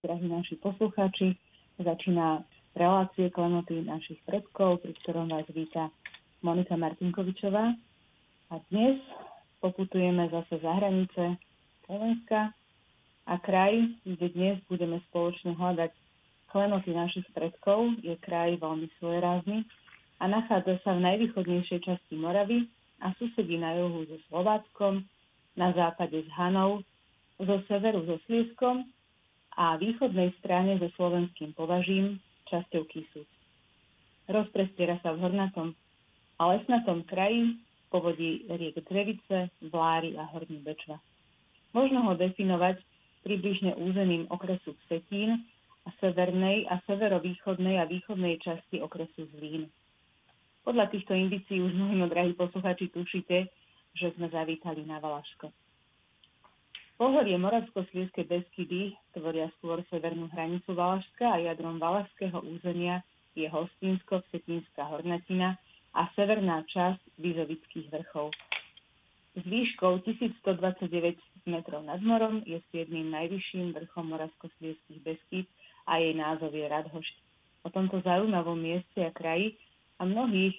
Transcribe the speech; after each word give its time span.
drahí 0.00 0.28
naši 0.28 0.56
poslucháči. 0.56 1.36
Začína 1.76 2.40
relácie 2.72 3.28
klenoty 3.28 3.84
našich 3.84 4.16
predkov, 4.24 4.80
pri 4.80 4.96
ktorom 5.04 5.28
vás 5.28 5.44
víta 5.52 5.92
Monika 6.40 6.72
Martinkovičová. 6.72 7.76
A 8.48 8.54
dnes 8.72 8.96
poputujeme 9.60 10.24
zase 10.32 10.56
za 10.56 10.72
hranice 10.72 11.36
Slovenska 11.84 12.48
a 13.28 13.34
kraj, 13.44 13.76
kde 14.08 14.26
dnes 14.32 14.56
budeme 14.72 15.04
spoločne 15.12 15.52
hľadať 15.52 15.92
klenoty 16.48 16.96
našich 16.96 17.28
predkov, 17.36 18.00
je 18.00 18.16
kraj 18.24 18.56
veľmi 18.56 18.88
svojerázny 18.96 19.68
a 20.16 20.24
nachádza 20.24 20.80
sa 20.80 20.96
v 20.96 21.04
najvýchodnejšej 21.12 21.80
časti 21.84 22.16
Moravy 22.16 22.72
a 23.04 23.12
susedí 23.20 23.60
na 23.60 23.76
juhu 23.76 24.08
so 24.08 24.16
Slováckom, 24.32 25.04
na 25.60 25.76
západe 25.76 26.24
s 26.24 26.28
Hanou, 26.40 26.80
zo 27.36 27.56
severu 27.68 28.00
so 28.08 28.16
Slieskom 28.24 28.88
a 29.60 29.76
východnej 29.76 30.32
strane 30.40 30.80
so 30.80 30.88
slovenským 30.96 31.52
považím, 31.52 32.16
časťou 32.48 32.88
Kisu. 32.88 33.28
Rozprestiera 34.24 34.96
sa 35.04 35.12
v 35.12 35.20
hornatom 35.20 35.76
a 36.40 36.42
lesnatom 36.56 37.04
kraji 37.04 37.60
povodí 37.92 38.48
riek 38.48 38.80
Drevice, 38.88 39.52
Vláry 39.68 40.16
a 40.16 40.24
Horný 40.32 40.64
Bečva. 40.64 40.96
Možno 41.76 42.08
ho 42.08 42.16
definovať 42.16 42.80
približne 43.20 43.76
územím 43.76 44.24
okresu 44.32 44.72
Vsetín 44.86 45.44
a 45.84 45.92
severnej 46.00 46.64
a 46.64 46.80
severovýchodnej 46.88 47.76
a 47.76 47.84
východnej 47.84 48.40
časti 48.40 48.80
okresu 48.80 49.28
Zlín. 49.36 49.68
Podľa 50.64 50.88
týchto 50.88 51.12
indicií 51.12 51.60
už 51.60 51.76
mnohí 51.76 52.00
drahí 52.08 52.32
posluchači 52.32 52.88
tušíte, 52.96 53.44
že 53.92 54.08
sme 54.16 54.32
zavítali 54.32 54.88
na 54.88 54.96
Valaško. 55.04 55.52
Pohorie 57.00 57.40
Moravsko-Slieske 57.40 58.28
Beskydy 58.28 58.92
tvoria 59.16 59.48
skôr 59.56 59.80
severnú 59.88 60.28
hranicu 60.36 60.76
Valašska 60.76 61.32
a 61.32 61.40
jadrom 61.40 61.80
valašského 61.80 62.44
územia 62.44 63.00
je 63.32 63.48
Hostínsko, 63.48 64.20
Vsetínska 64.28 64.84
hornatina 64.84 65.56
a 65.96 66.12
severná 66.12 66.60
časť 66.68 67.00
Vizovických 67.16 67.88
vrchov. 67.88 68.36
S 69.32 69.42
výškou 69.48 70.04
1129 70.04 71.48
metrov 71.48 71.80
nad 71.88 72.04
morom 72.04 72.44
je 72.44 72.60
jedným 72.68 73.08
najvyšším 73.16 73.72
vrchom 73.80 74.12
Moravsko-Slieských 74.12 75.00
Beskyd 75.00 75.48
a 75.88 76.04
jej 76.04 76.12
názov 76.12 76.52
je 76.52 76.68
Radhošť. 76.68 77.14
O 77.64 77.72
tomto 77.72 78.04
zaujímavom 78.04 78.60
mieste 78.60 79.08
a 79.08 79.08
kraji 79.08 79.56
a 79.96 80.04
mnohých 80.04 80.52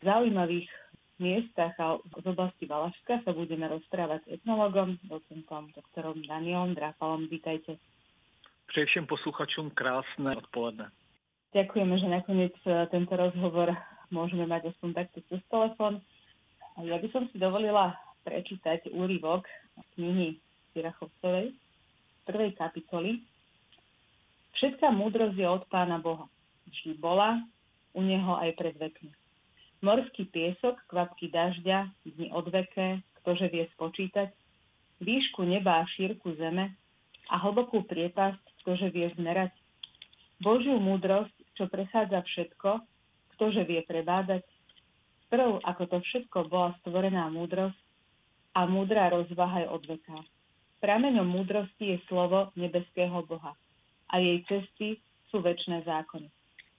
zaujímavých 0.00 0.83
miestach 1.18 1.74
a 1.78 1.98
z 2.02 2.26
oblasti 2.26 2.66
Valašska 2.66 3.22
sa 3.22 3.30
budeme 3.30 3.70
rozprávať 3.70 4.20
s 4.26 4.30
etnologom, 4.40 4.98
docentom 5.06 5.70
doktorom 5.70 6.18
Danielom 6.26 6.74
Drápalom. 6.74 7.28
Vítajte. 7.30 7.76
Přeji 8.66 8.86
všem 8.86 9.06
posluchačům 9.06 9.70
krásné 9.70 10.36
odpoledne. 10.36 10.90
Ďakujeme, 11.54 11.94
že 11.98 12.08
nakoniec 12.10 12.56
e, 12.66 12.86
tento 12.90 13.14
rozhovor 13.14 13.70
môžeme 14.10 14.42
mať 14.42 14.74
aspoň 14.74 14.90
takto 14.90 15.22
cez 15.30 15.38
telefon. 15.46 16.02
Ja 16.82 16.98
by 16.98 17.08
som 17.14 17.30
si 17.30 17.38
dovolila 17.38 17.94
prečítať 18.26 18.90
úryvok 18.90 19.46
z 19.78 19.86
knihy 19.94 20.28
Sirachovcovej, 20.74 21.54
prvej 22.26 22.50
kapitoly. 22.58 23.22
Všetká 24.58 24.90
múdrosť 24.90 25.38
je 25.38 25.46
od 25.46 25.62
Pána 25.70 26.02
Boha. 26.02 26.26
Vždy 26.66 26.98
bola, 26.98 27.38
u 27.94 28.02
Neho 28.02 28.34
aj 28.34 28.50
pred 28.58 28.74
vekmi 28.74 29.14
Morský 29.84 30.24
piesok, 30.32 30.80
kvapky 30.88 31.28
dažďa, 31.28 31.92
dni 32.08 32.32
odveké, 32.32 33.04
ktože 33.20 33.52
vie 33.52 33.68
spočítať, 33.76 34.32
výšku 35.04 35.44
neba 35.44 35.84
a 35.84 35.88
šírku 35.92 36.32
zeme 36.40 36.72
a 37.28 37.34
hlbokú 37.44 37.84
priepasť, 37.84 38.64
ktože 38.64 38.88
vie 38.88 39.12
zmerať. 39.20 39.52
Božiu 40.40 40.80
múdrosť, 40.80 41.36
čo 41.60 41.68
prechádza 41.68 42.24
všetko, 42.24 42.80
ktože 43.36 43.60
vie 43.68 43.84
prebádať. 43.84 44.48
Prv, 45.28 45.60
ako 45.60 45.82
to 45.92 45.96
všetko 46.00 46.48
bola 46.48 46.72
stvorená 46.80 47.28
múdrosť 47.28 47.76
a 48.56 48.64
múdra 48.64 49.12
rozvaha 49.12 49.68
je 49.68 49.68
od 49.68 49.84
veka. 49.84 50.16
Prameňom 50.80 51.28
múdrosti 51.28 51.92
je 51.92 51.98
slovo 52.08 52.48
nebeského 52.56 53.20
Boha 53.28 53.52
a 54.08 54.14
jej 54.16 54.40
cesty 54.48 54.96
sú 55.28 55.44
väčšie 55.44 55.84
zákony. 55.84 56.32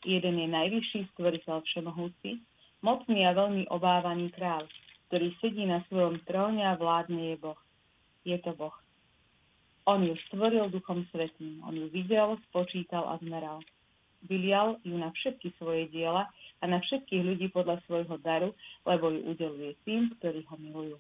Jeden 0.10 0.42
je 0.42 0.48
najvyšší 0.50 1.14
stvoriteľ 1.14 1.62
všemohúci, 1.70 2.42
Mocný 2.86 3.26
a 3.26 3.34
veľmi 3.34 3.66
obávaný 3.74 4.30
král, 4.30 4.70
ktorý 5.10 5.34
sedí 5.42 5.66
na 5.66 5.82
svojom 5.90 6.22
tróne 6.30 6.70
a 6.70 6.78
vládne 6.78 7.34
je 7.34 7.38
Boh. 7.42 7.58
Je 8.22 8.38
to 8.46 8.54
Boh. 8.54 8.78
On 9.90 9.98
ju 10.06 10.14
stvoril 10.30 10.70
duchom 10.70 11.02
svetým. 11.10 11.66
On 11.66 11.74
ju 11.74 11.90
videl, 11.90 12.38
spočítal 12.54 13.10
a 13.10 13.18
zmeral. 13.26 13.66
Vylial 14.30 14.78
ju 14.86 15.02
na 15.02 15.10
všetky 15.18 15.58
svoje 15.58 15.90
diela 15.90 16.30
a 16.62 16.64
na 16.70 16.78
všetkých 16.78 17.26
ľudí 17.26 17.50
podľa 17.50 17.82
svojho 17.90 18.22
daru, 18.22 18.54
lebo 18.86 19.10
ju 19.10 19.34
udeluje 19.34 19.74
tým, 19.82 20.14
ktorí 20.22 20.46
ho 20.46 20.56
milujú. 20.62 20.98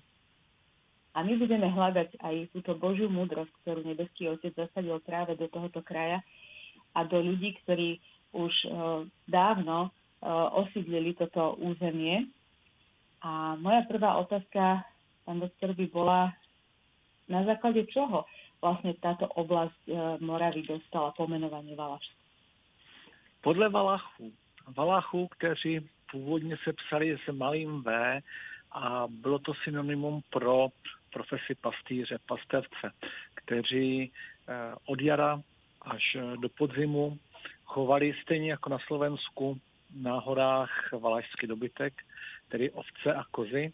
A 1.13 1.22
my 1.22 1.38
budeme 1.38 1.69
hľadať 1.69 2.18
aj 2.18 2.50
túto 2.50 2.74
Božiu 2.81 3.13
múdrosť, 3.13 3.53
ktorú 3.62 3.85
nebeský 3.85 4.34
Otec 4.34 4.57
zasadil 4.57 4.97
práve 5.06 5.38
do 5.38 5.45
tohoto 5.53 5.85
kraja 5.85 6.25
a 6.97 7.06
do 7.06 7.22
ľudí, 7.22 7.53
ktorí 7.62 8.01
už 8.34 8.53
uh, 8.66 9.06
dávno 9.29 9.94
Eh, 9.94 10.04
osídlili 10.51 11.13
toto 11.13 11.53
územie. 11.59 12.25
A 13.21 13.55
moja 13.55 13.81
prvá 13.89 14.17
otázka, 14.17 14.85
pán 15.25 15.39
doktor, 15.39 15.73
by 15.73 15.87
bola, 15.87 16.33
na 17.29 17.43
základe 17.43 17.85
čoho 17.85 18.25
vlastně 18.61 18.93
táto 18.93 19.27
oblast 19.27 19.75
eh, 19.89 20.17
Moravy 20.19 20.61
dostala 20.61 21.11
pomenování 21.11 21.75
Valašsk? 21.75 22.11
Podle 23.41 23.69
Valachů. 23.69 24.33
Valachů, 24.67 25.27
kteří 25.27 25.89
původně 26.11 26.57
se 26.63 26.73
psali 26.73 27.17
s 27.25 27.31
malým 27.31 27.83
V 27.83 28.21
a 28.71 29.07
bylo 29.09 29.39
to 29.39 29.53
synonymum 29.53 30.21
pro 30.29 30.67
profesi 31.13 31.55
pastýře, 31.55 32.17
pastevce, 32.27 32.91
kteří 33.35 34.11
eh, 34.11 34.75
od 34.85 35.01
jara 35.01 35.41
až 35.81 36.17
do 36.39 36.49
podzimu 36.49 37.17
chovali 37.65 38.13
stejně 38.21 38.51
jako 38.51 38.69
na 38.69 38.77
Slovensku 38.87 39.59
na 39.96 40.19
horách 40.19 40.91
valašský 40.91 41.47
dobytek, 41.47 41.94
tedy 42.50 42.72
ovce 42.72 43.13
a 43.13 43.23
kozy. 43.31 43.73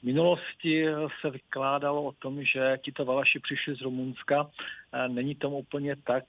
V 0.00 0.02
minulosti 0.02 0.86
se 1.20 1.30
vykládalo 1.30 2.04
o 2.04 2.12
tom, 2.12 2.44
že 2.44 2.78
tito 2.82 3.04
Valaši 3.04 3.38
přišli 3.38 3.74
z 3.74 3.80
Rumunska. 3.80 4.50
Není 5.08 5.34
tomu 5.34 5.58
úplně 5.58 5.96
tak. 5.96 6.24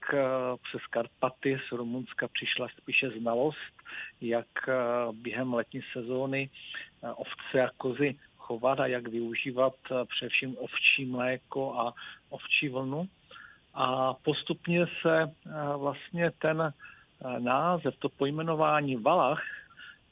Přes 0.70 0.82
Karpaty 0.90 1.60
z 1.70 1.72
Rumunska 1.72 2.28
přišla 2.28 2.68
spíše 2.78 3.10
znalost, 3.10 3.74
jak 4.22 4.48
během 5.12 5.54
letní 5.54 5.82
sezóny 5.94 6.50
ovce 7.16 7.62
a 7.66 7.70
kozy 7.78 8.16
chovat 8.38 8.80
a 8.80 8.88
jak 8.88 9.08
využívat 9.08 9.74
především 10.08 10.58
ovčí 10.58 11.06
mléko 11.06 11.80
a 11.80 11.94
ovčí 12.30 12.70
vlnu. 12.70 13.08
A 13.74 14.14
postupně 14.14 14.86
se 15.02 15.32
vlastně 15.78 16.32
ten 16.32 16.74
název, 17.40 17.96
to 18.00 18.09
pojmenování 18.09 18.96
Valach 18.96 19.44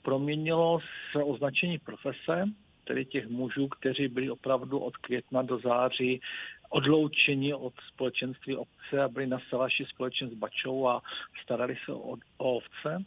proměnilo 0.01 0.79
se 1.11 1.23
označení 1.23 1.77
profese, 1.77 2.45
tedy 2.83 3.05
těch 3.05 3.27
mužů, 3.27 3.67
kteří 3.67 4.07
byli 4.07 4.29
opravdu 4.29 4.79
od 4.79 4.97
května 4.97 5.41
do 5.41 5.59
září 5.59 6.21
odloučeni 6.69 7.53
od 7.53 7.73
společenství 7.93 8.55
obce 8.55 9.03
a 9.03 9.07
byli 9.07 9.27
na 9.27 9.37
Salaši 9.49 9.85
společně 9.85 10.27
s 10.27 10.33
Bačou 10.33 10.87
a 10.87 11.01
starali 11.43 11.77
se 11.85 11.93
o, 11.93 12.15
o 12.37 12.55
ovce. 12.55 13.03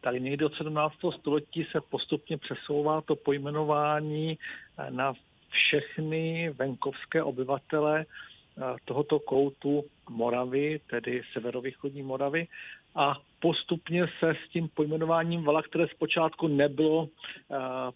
Tady 0.00 0.20
někdy 0.20 0.44
od 0.44 0.54
17. 0.54 0.94
století 1.18 1.66
se 1.72 1.80
postupně 1.80 2.38
přesouvá 2.38 3.00
to 3.00 3.16
pojmenování 3.16 4.38
na 4.90 5.12
všechny 5.50 6.50
venkovské 6.50 7.22
obyvatele 7.22 8.06
tohoto 8.84 9.18
koutu 9.18 9.84
Moravy, 10.10 10.80
tedy 10.90 11.22
severovýchodní 11.32 12.02
Moravy 12.02 12.48
a 12.94 13.14
postupně 13.40 14.06
se 14.18 14.30
s 14.30 14.48
tím 14.48 14.68
pojmenováním 14.68 15.44
vala, 15.44 15.62
které 15.62 15.88
zpočátku 15.88 16.48
nebylo 16.48 17.02
uh, 17.02 17.08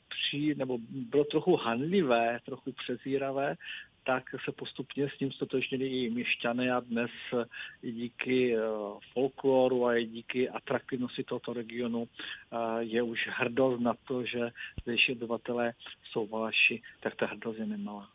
při, 0.08 0.54
nebo 0.54 0.78
bylo 0.90 1.24
trochu 1.24 1.56
hanlivé, 1.56 2.38
trochu 2.44 2.72
přezíravé, 2.72 3.54
tak 4.04 4.24
se 4.44 4.52
postupně 4.52 5.08
s 5.08 5.18
tím 5.18 5.32
stotožnili 5.32 5.86
i 5.86 6.10
měšťané 6.10 6.72
a 6.72 6.80
dnes 6.80 7.10
i 7.82 7.92
díky 7.92 8.56
uh, 8.56 8.62
folkloru 9.12 9.86
a 9.86 9.96
i 9.96 10.06
díky 10.06 10.48
atraktivnosti 10.48 11.24
tohoto 11.24 11.52
regionu 11.52 12.02
uh, 12.02 12.08
je 12.78 13.02
už 13.02 13.28
hrdost 13.28 13.80
na 13.80 13.94
to, 14.08 14.24
že 14.24 14.50
zdejší 14.82 15.12
obyvatelé 15.12 15.72
jsou 16.04 16.26
Valaši, 16.26 16.82
tak 17.00 17.14
ta 17.16 17.26
hrdost 17.26 17.58
je 17.58 17.66
nemalá. 17.66 18.08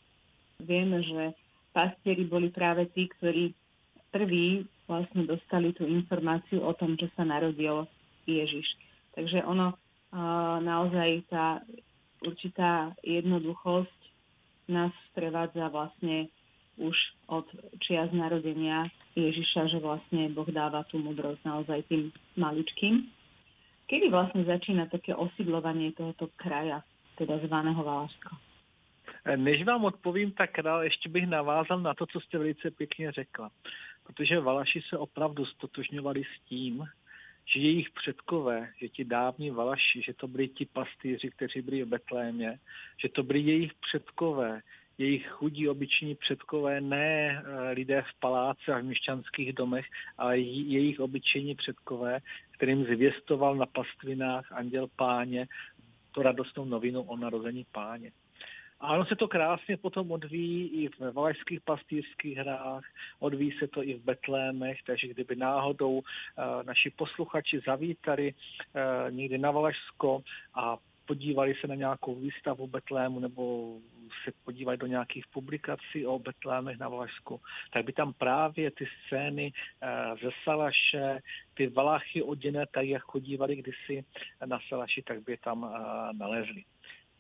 Víme, 0.60 1.04
že 1.04 1.34
pastieri 1.74 2.28
boli 2.28 2.52
práve 2.52 2.86
tí, 2.92 3.08
ktorí 3.08 3.56
prví 4.12 4.68
vlastne 4.88 5.24
dostali 5.24 5.72
tú 5.74 5.88
informáciu 5.88 6.62
o 6.62 6.76
tom, 6.76 7.00
že 7.00 7.08
sa 7.16 7.24
narodil 7.24 7.88
Ježiš. 8.28 8.68
Takže 9.16 9.44
ono 9.48 9.74
naozaj 10.62 11.24
tá 11.32 11.64
určitá 12.22 12.92
jednoduchosť 13.02 14.00
nás 14.68 14.92
sprevádza 15.12 15.72
vlastne 15.72 16.28
už 16.78 16.96
od 17.28 17.48
čias 17.84 18.12
narodenia 18.12 18.88
Ježiša, 19.16 19.68
že 19.72 19.80
vlastne 19.84 20.32
Boh 20.32 20.48
dáva 20.48 20.84
tú 20.88 21.00
múdrosť 21.00 21.44
naozaj 21.44 21.84
tým 21.92 22.12
maličkým. 22.40 23.08
Kedy 23.92 24.08
vlastne 24.08 24.48
začína 24.48 24.88
také 24.88 25.12
osidlovanie 25.12 25.92
tohoto 25.92 26.32
kraja, 26.40 26.80
teda 27.20 27.44
zvaného 27.44 27.84
Valašsko? 27.84 28.32
Než 29.36 29.64
vám 29.64 29.86
odpovím, 29.86 30.32
tak 30.32 30.60
rád 30.60 30.84
ještě 30.84 31.10
bych 31.10 31.28
navázal 31.28 31.80
na 31.80 31.94
to, 31.94 32.06
co 32.06 32.20
jste 32.20 32.38
velice 32.38 32.72
pěkně 32.72 33.12
řekla. 33.12 33.52
Protože 34.16 34.40
Valaši 34.40 34.82
se 34.90 34.98
opravdu 34.98 35.46
stotožňovali 35.46 36.24
s 36.24 36.50
tím, 36.50 36.86
že 37.46 37.60
jejich 37.60 37.90
předkové, 37.90 38.70
že 38.80 38.90
ti 38.90 39.06
dávní 39.06 39.52
Valaši, 39.52 40.02
že 40.06 40.14
to 40.14 40.28
byli 40.28 40.48
ti 40.48 40.66
pastýři, 40.66 41.30
kteří 41.30 41.62
byli 41.62 41.84
v 41.84 41.88
Betlémě, 41.88 42.60
že 43.02 43.10
to 43.10 43.24
byli 43.24 43.40
jejich 43.40 43.72
předkové, 43.74 44.62
jejich 44.98 45.28
chudí 45.28 45.70
obyčejní 45.70 46.16
předkové, 46.16 46.82
ne 46.82 47.44
eh, 47.46 47.72
lidé 47.72 48.02
v 48.02 48.20
paláce 48.20 48.74
a 48.74 48.80
v 48.80 48.84
měšťanských 48.84 49.54
domech, 49.54 49.86
ale 50.18 50.40
jejich 50.40 51.00
obyčejní 51.00 51.56
předkové, 51.56 52.20
kterým 52.52 52.84
zvěstoval 52.84 53.56
na 53.56 53.66
pastvinách 53.66 54.52
anděl 54.52 54.88
páně 54.96 55.48
tu 56.12 56.22
radostnou 56.22 56.66
novinu 56.66 57.02
o 57.02 57.18
narození 57.18 57.66
páně. 57.72 58.12
A 58.82 58.94
ono 58.94 59.06
se 59.06 59.16
to 59.16 59.28
krásně 59.28 59.78
potom 59.78 60.12
odvíjí 60.12 60.68
i 60.68 60.90
v 60.90 61.14
valašských 61.14 61.62
pastýřských 61.62 62.38
hrách, 62.38 62.84
odvíjí 63.20 63.52
se 63.60 63.68
to 63.68 63.84
i 63.84 63.94
v 63.94 64.04
Betlémech, 64.04 64.78
takže 64.86 65.08
kdyby 65.08 65.36
náhodou 65.36 65.98
uh, 65.98 66.04
naši 66.64 66.90
posluchači 66.90 67.62
zavítali 67.66 68.34
uh, 68.34 69.12
někdy 69.12 69.38
na 69.38 69.52
Valašsko 69.52 70.22
a 70.54 70.78
podívali 71.06 71.56
se 71.62 71.68
na 71.68 71.76
nějakou 71.76 72.16
výstavu 72.16 72.68
Betlému 72.68 73.20
nebo 73.20 73.76
se 74.24 74.32
podívali 74.44 74.78
do 74.78 74.88
nějakých 74.88 75.28
publikací 75.28 76.06
o 76.06 76.20
Betlémech 76.20 76.80
na 76.80 76.90
Valašsku, 76.90 77.42
tak 77.74 77.86
by 77.86 77.94
tam 77.94 78.14
právě 78.14 78.72
ty 78.72 78.86
scény 78.86 79.52
uh, 79.54 80.20
ze 80.20 80.30
Salaše, 80.44 81.20
ty 81.54 81.68
Valachy 81.68 82.24
oděné 82.24 82.66
tak, 82.72 82.86
jak 82.86 83.02
chodívali 83.02 83.56
kdysi 83.56 84.06
na 84.46 84.60
Salaši, 84.70 85.02
tak 85.02 85.24
by 85.24 85.38
tam 85.38 85.64
uh, 85.64 85.70
nalezli. 86.18 86.64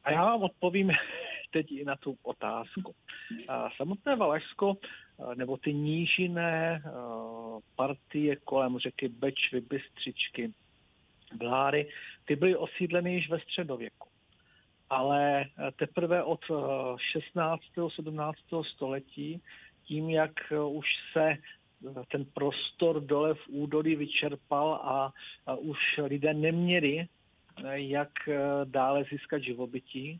A 0.04 0.12
já 0.12 0.25
vám 0.25 0.44
odpovím 0.44 0.92
teď 1.51 1.71
i 1.71 1.86
na 1.86 1.95
tu 1.95 2.18
otázku. 2.24 2.95
Samotné 3.77 4.15
Valašsko 4.15 4.77
nebo 5.36 5.57
ty 5.57 5.74
nížiné 5.74 6.83
partie 7.75 8.36
kolem 8.36 8.77
řeky 8.77 9.07
Bečvy, 9.07 9.62
Bystřičky, 9.62 10.53
Bláry, 11.36 11.89
ty 12.25 12.36
byly 12.36 12.56
osídleny 12.56 13.13
již 13.13 13.30
ve 13.30 13.39
středověku. 13.39 14.07
Ale 14.89 15.45
teprve 15.75 16.24
od 16.24 16.39
16. 17.12 17.62
17. 17.95 18.38
století, 18.75 19.42
tím, 19.83 20.09
jak 20.09 20.31
už 20.69 20.88
se 21.13 21.38
ten 22.12 22.25
prostor 22.25 23.01
dole 23.01 23.33
v 23.33 23.48
údolí 23.48 23.95
vyčerpal 23.95 24.74
a, 24.74 25.13
a 25.45 25.56
už 25.56 25.77
lidé 25.98 26.33
neměli 26.33 27.07
jak 27.74 28.09
dále 28.63 29.03
získat 29.12 29.42
živobytí, 29.42 30.19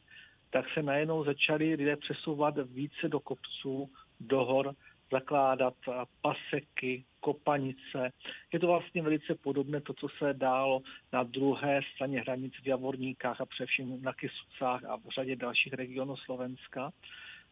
tak 0.52 0.66
se 0.74 0.84
najednou 0.84 1.24
začali 1.24 1.76
lidé 1.76 1.96
přesouvat 1.96 2.56
více 2.58 3.10
do 3.10 3.20
kopců, 3.20 3.90
do 4.20 4.46
hor, 4.46 4.76
zakládat 5.12 5.74
paseky, 6.22 7.04
kopanice. 7.20 8.12
Je 8.54 8.60
to 8.60 8.68
vlastně 8.68 9.02
velice 9.02 9.36
podobné 9.36 9.82
to, 9.82 9.94
co 9.94 10.08
se 10.18 10.34
dálo 10.34 10.82
na 11.14 11.24
druhé 11.24 11.82
straně 11.96 12.22
hranic 12.22 12.54
v 12.64 12.68
Javorníkách 12.68 13.42
a 13.42 13.46
především 13.46 14.02
na 14.02 14.14
Kysucách 14.14 14.84
a 14.84 14.96
v 14.96 15.10
řadě 15.16 15.36
dalších 15.36 15.74
regionů 15.74 16.18
Slovenska. 16.18 16.92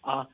A 0.03 0.27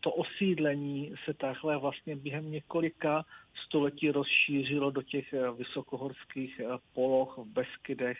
to 0.00 0.12
osídlení 0.12 1.14
se 1.24 1.34
takhle 1.34 1.76
vlastně 1.76 2.16
během 2.16 2.50
několika 2.50 3.24
století 3.66 4.10
rozšířilo 4.10 4.90
do 4.90 5.02
těch 5.02 5.34
vysokohorských 5.56 6.60
poloh 6.94 7.38
v 7.38 7.44
Beskydech, 7.44 8.18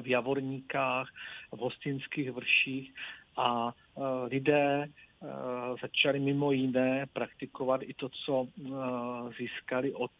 v 0.00 0.06
Javorníkách, 0.06 1.08
v 1.52 1.58
hostinských 1.58 2.30
vrších 2.30 2.94
a 3.36 3.70
e, 3.70 4.02
lidé 4.28 4.82
e, 4.82 4.88
začali 5.82 6.20
mimo 6.20 6.52
jiné 6.52 7.06
praktikovat 7.12 7.80
i 7.82 7.94
to, 7.94 8.08
co 8.08 8.46
e, 8.46 8.70
získali 9.38 9.94
od 9.94 10.10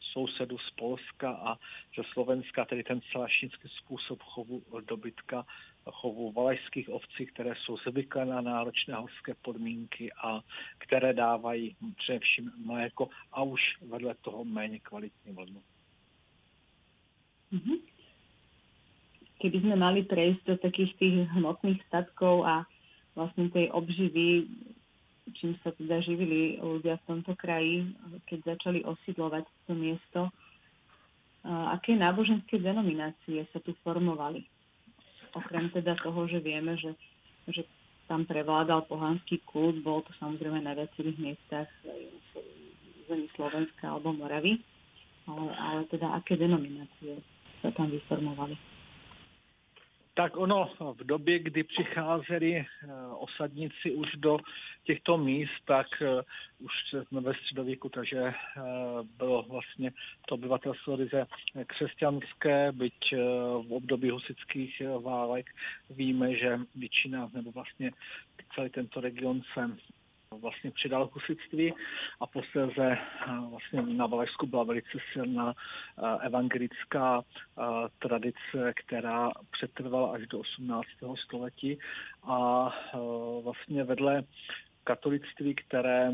sousedů 0.00 0.58
z 0.58 0.70
Polska 0.70 1.30
a 1.30 1.54
ze 1.96 2.02
Slovenska, 2.12 2.64
tedy 2.64 2.84
ten 2.84 3.00
celašnický 3.12 3.68
způsob 3.68 4.22
chovu 4.22 4.62
dobytka, 4.88 5.46
chovu 5.90 6.32
valajských 6.32 6.88
ovcí, 6.88 7.26
které 7.26 7.54
jsou 7.56 7.76
zvyklé 7.76 8.24
na 8.24 8.40
náročné 8.40 8.94
horské 8.94 9.34
podmínky 9.34 10.12
a 10.12 10.40
které 10.78 11.12
dávají 11.12 11.76
především 11.96 12.52
mléko 12.56 13.08
a 13.32 13.42
už 13.42 13.60
vedle 13.80 14.14
toho 14.14 14.44
méně 14.44 14.80
kvalitní 14.80 15.32
vlnu. 15.32 15.62
Mm-hmm 17.52 17.95
keby 19.40 19.58
sme 19.62 19.76
mali 19.76 20.00
prejsť 20.04 20.42
do 20.48 20.54
takých 20.60 20.92
tých 20.96 21.16
hmotných 21.36 21.80
statkov 21.88 22.44
a 22.44 22.64
vlastne 23.16 23.48
tej 23.52 23.72
obživy, 23.72 24.48
čím 25.36 25.56
sa 25.64 25.72
teda 25.74 26.00
živili 26.04 26.60
ľudia 26.60 27.00
v 27.02 27.06
tomto 27.08 27.32
kraji, 27.34 27.90
keď 28.28 28.56
začali 28.56 28.84
osidlovať 28.84 29.44
to 29.66 29.72
miesto, 29.74 30.20
aké 31.46 31.94
náboženské 31.94 32.58
denominácie 32.58 33.46
sa 33.54 33.58
tu 33.62 33.72
formovali. 33.82 34.44
Okrem 35.36 35.68
teda 35.70 35.94
toho, 36.00 36.26
že 36.28 36.40
vieme, 36.40 36.76
že, 36.80 36.96
že 37.50 37.62
tam 38.08 38.24
prevládal 38.24 38.86
pohanský 38.86 39.42
kult, 39.44 39.82
bol 39.82 40.00
to 40.06 40.12
samozrejme 40.22 40.62
na 40.62 40.72
viacerých 40.74 41.18
miestach 41.18 41.68
zemi 43.06 43.30
Slovenska 43.38 43.86
alebo 43.86 44.14
Moravy, 44.14 44.58
ale, 45.26 45.50
ale 45.54 45.80
teda 45.90 46.14
aké 46.14 46.34
denominácie 46.38 47.18
sa 47.62 47.70
tam 47.74 47.90
vyformovali. 47.90 48.75
Tak 50.16 50.36
ono 50.36 50.70
v 50.98 51.04
době, 51.04 51.38
kdy 51.38 51.62
přicházeli 51.62 52.56
eh, 52.56 52.66
osadníci 53.18 53.94
už 53.94 54.08
do 54.16 54.38
těchto 54.84 55.18
míst, 55.18 55.52
tak 55.64 55.86
eh, 56.02 56.22
už 56.58 56.72
jsme 57.08 57.20
ve 57.20 57.34
středověku, 57.34 57.88
takže 57.88 58.18
eh, 58.18 58.32
bylo 59.18 59.42
vlastně 59.42 59.92
to 60.28 60.34
obyvatelstvo 60.34 60.96
ryze 60.96 61.26
křesťanské, 61.66 62.72
byť 62.72 63.14
v 63.68 63.72
období 63.72 64.10
husických 64.10 64.82
válek 65.02 65.46
víme, 65.90 66.36
že 66.36 66.58
většina 66.74 67.30
nebo 67.34 67.52
vlastně 67.52 67.90
celý 68.54 68.70
tento 68.70 69.00
region 69.00 69.42
se 69.54 69.70
vlastně 70.40 70.70
přidal 70.70 71.10
husitství 71.12 71.74
a 72.20 72.26
posléze 72.26 72.98
vlastně 73.50 73.82
na 73.82 74.06
Valašsku 74.06 74.46
byla 74.46 74.64
velice 74.64 74.98
silná 75.12 75.54
evangelická 76.20 77.22
tradice, 77.98 78.72
která 78.76 79.30
přetrvala 79.50 80.12
až 80.12 80.26
do 80.26 80.38
18. 80.38 80.88
století 81.24 81.78
a 82.22 82.70
vlastně 83.44 83.84
vedle 83.84 84.22
katolictví, 84.84 85.54
které 85.54 86.12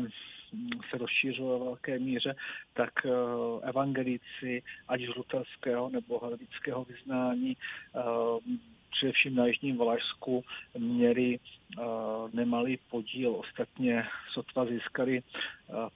se 0.89 0.97
rozšířilo 0.97 1.59
ve 1.59 1.65
velké 1.65 1.99
míře, 1.99 2.35
tak 2.73 2.91
evangelíci, 3.61 4.63
ať 4.87 5.01
z 5.01 5.15
luterského 5.15 5.89
nebo 5.89 6.19
hradického 6.19 6.83
vyznání, 6.83 7.57
především 8.93 9.35
na 9.35 9.45
Jižním 9.45 9.77
Valašsku 9.77 10.43
měli 10.77 11.39
nemalý 12.33 12.79
podíl. 12.89 13.35
Ostatně 13.35 14.05
sotva 14.33 14.65
získali 14.65 15.23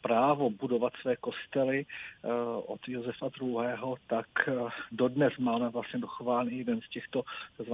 právo 0.01 0.49
budovat 0.49 0.93
své 1.01 1.15
kostely 1.15 1.85
od 2.65 2.79
Josefa 2.87 3.29
II., 3.41 3.55
tak 4.07 4.27
dodnes 4.91 5.33
máme 5.39 5.69
vlastně 5.69 5.99
dochován 5.99 6.47
jeden 6.47 6.81
z 6.81 6.89
těchto 6.89 7.23
tzv. 7.57 7.73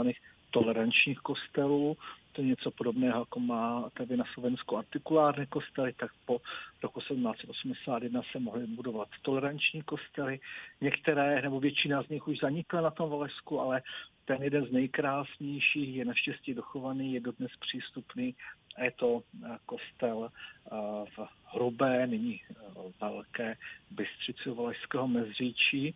tolerančních 0.52 1.20
kostelů, 1.20 1.98
to 2.34 2.42
je 2.42 2.48
něco 2.48 2.72
podobného, 2.72 3.20
jako 3.20 3.40
má 3.40 3.90
tady 3.98 4.18
na 4.18 4.26
Slovensku 4.34 4.78
artikulární 4.78 5.48
kostely, 5.48 5.94
tak 5.94 6.12
po 6.26 6.42
roku 6.84 7.00
1781 7.00 8.22
se 8.32 8.40
mohly 8.40 8.68
budovat 8.68 9.08
toleranční 9.22 9.82
kostely. 9.82 10.40
Některé, 10.82 11.42
nebo 11.42 11.60
většina 11.60 12.04
z 12.04 12.10
nich 12.10 12.28
už 12.28 12.40
zanikla 12.40 12.82
na 12.82 12.92
tom 12.92 13.10
Valesku, 13.10 13.60
ale 13.60 13.82
ten 14.26 14.44
jeden 14.44 14.66
z 14.66 14.72
nejkrásnějších 14.72 15.96
je 15.96 16.06
naštěstí 16.06 16.54
dochovaný, 16.54 17.14
je 17.14 17.20
dodnes 17.20 17.52
přístupný 17.60 18.36
a 18.76 18.84
je 18.84 18.92
to 18.92 19.22
eh, 19.46 19.58
kostel 19.66 20.30
eh, 20.30 20.70
v 21.16 21.28
Hrubé, 21.46 22.08
nyní 22.08 22.42
eh, 22.42 22.56
velké 23.02 23.56
Bystřici 23.92 24.50
Valešského 24.50 25.08
mezříčí. 25.08 25.96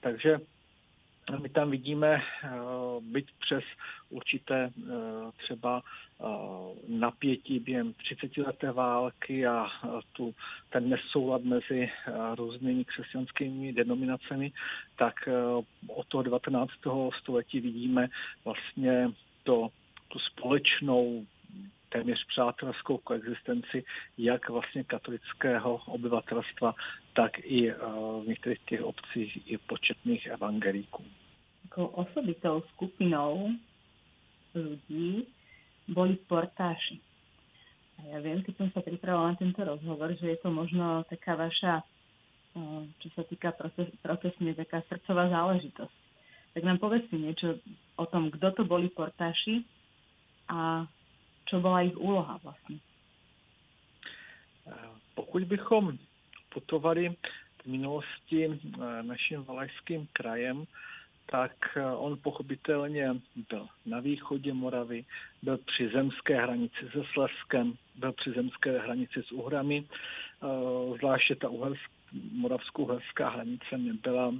Takže 0.00 0.38
my 1.36 1.48
tam 1.48 1.70
vidíme 1.70 2.22
eh, 2.22 2.48
byť 3.00 3.26
přes 3.40 3.64
určité 4.10 4.70
eh, 4.70 4.92
třeba 5.36 5.82
eh, 5.82 6.24
napětí 6.88 7.58
během 7.60 7.92
30 7.92 8.36
leté 8.36 8.72
války 8.72 9.46
a 9.46 9.66
tu, 10.12 10.34
ten 10.70 10.88
nesoulad 10.88 11.44
mezi 11.44 11.90
různými 12.34 12.84
křesťanskými 12.84 13.72
denominacemi, 13.72 14.52
tak 14.96 15.14
od 15.88 16.06
toho 16.06 16.22
19. 16.22 16.70
století 17.20 17.60
vidíme 17.60 18.08
vlastně 18.44 19.10
to, 19.44 19.68
tu 20.08 20.18
společnou 20.18 21.26
téměř 21.88 22.26
přátelskou 22.26 22.98
koexistenci 22.98 23.84
jak 24.18 24.48
vlastně 24.48 24.84
katolického 24.84 25.76
obyvatelstva, 25.86 26.74
tak 27.12 27.38
i 27.38 27.72
v 28.22 28.24
některých 28.26 28.58
těch 28.58 28.82
obcích 28.82 29.50
i 29.50 29.58
početných 29.58 30.26
evangelíků. 30.26 31.04
Jako 31.64 31.88
osobitou 31.88 32.62
skupinou 32.74 33.50
lidí 34.54 35.26
boli 35.88 36.16
portáši. 36.16 37.00
A 37.98 38.14
ja 38.14 38.22
viem, 38.22 38.46
keď 38.46 38.54
som 38.62 38.68
sa 38.70 38.78
pripravila 38.78 39.34
na 39.34 39.40
tento 39.40 39.58
rozhovor, 39.58 40.14
že 40.14 40.30
je 40.30 40.38
to 40.38 40.54
možno 40.54 41.02
taká 41.10 41.34
vaša, 41.34 41.82
čo 43.02 43.08
sa 43.10 43.26
týka 43.26 43.50
proces, 43.58 43.90
procesne, 43.98 44.54
taká 44.54 44.86
srdcová 44.86 45.26
záležitosť. 45.26 45.98
Tak 46.54 46.62
nám 46.62 46.78
povedzte 46.78 47.18
niečo 47.18 47.58
o 47.98 48.04
tom, 48.06 48.30
kto 48.30 48.54
to 48.54 48.62
boli 48.70 48.86
portáši 48.86 49.66
a 50.46 50.86
čo 51.48 51.60
bola 51.60 51.82
ich 51.82 51.96
úloha 51.96 52.40
vlastně. 52.42 52.78
Pokud 55.14 55.44
bychom 55.44 55.98
putovali 56.48 57.16
v 57.62 57.66
minulosti 57.66 58.44
eh, 58.44 59.02
naším 59.02 59.44
valašským 59.44 60.08
krajem, 60.12 60.64
tak 61.26 61.52
eh, 61.76 61.84
on 61.84 62.18
pochopitelně 62.22 63.14
byl 63.50 63.66
na 63.86 64.00
východě 64.00 64.54
Moravy, 64.54 65.04
byl 65.42 65.58
při 65.58 65.88
zemské 65.88 66.42
hranici 66.42 66.90
se 66.92 67.02
Sleskem, 67.12 67.74
byl 67.94 68.12
při 68.12 68.30
zemské 68.30 68.78
hranici 68.78 69.22
s 69.22 69.32
Uhrami, 69.32 69.84
eh, 69.84 70.46
zvláště 70.98 71.34
ta 71.34 71.48
uherská 71.48 71.98
moravsko-uherská 72.32 73.28
hranice 73.28 73.78
nebyla 73.78 74.32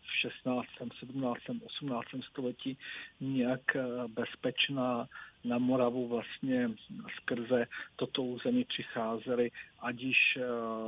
v 0.00 0.16
16., 0.20 0.66
17., 0.98 1.38
18. 1.66 2.22
století 2.22 2.78
nijak 3.20 3.76
bezpečná 4.06 5.08
na 5.44 5.58
Moravu 5.58 6.08
vlastně 6.08 6.70
skrze 7.16 7.66
toto 7.96 8.22
území 8.22 8.64
přicházely 8.64 9.50
ať 9.80 10.00
již 10.00 10.20
eh, 10.36 10.44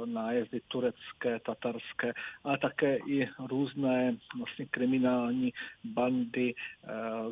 nájezdy 0.06 0.60
turecké, 0.68 1.40
tatarské, 1.40 2.12
ale 2.44 2.58
také 2.58 2.96
i 2.96 3.28
různé 3.38 4.16
vlastně 4.38 4.66
kriminální 4.66 5.52
bandy, 5.84 6.54
eh, 6.54 6.88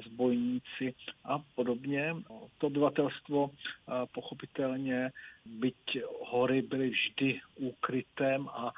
zbojníci 0.07 0.95
a 1.25 1.39
podobně. 1.55 2.17
To 2.59 2.67
obyvatelstvo 2.67 3.51
eh, 3.51 3.93
pochopitelně, 4.13 5.11
byť 5.45 6.03
hory 6.29 6.63
byly 6.63 6.91
vždy 6.91 7.41
úkrytem 7.57 8.49
a 8.49 8.73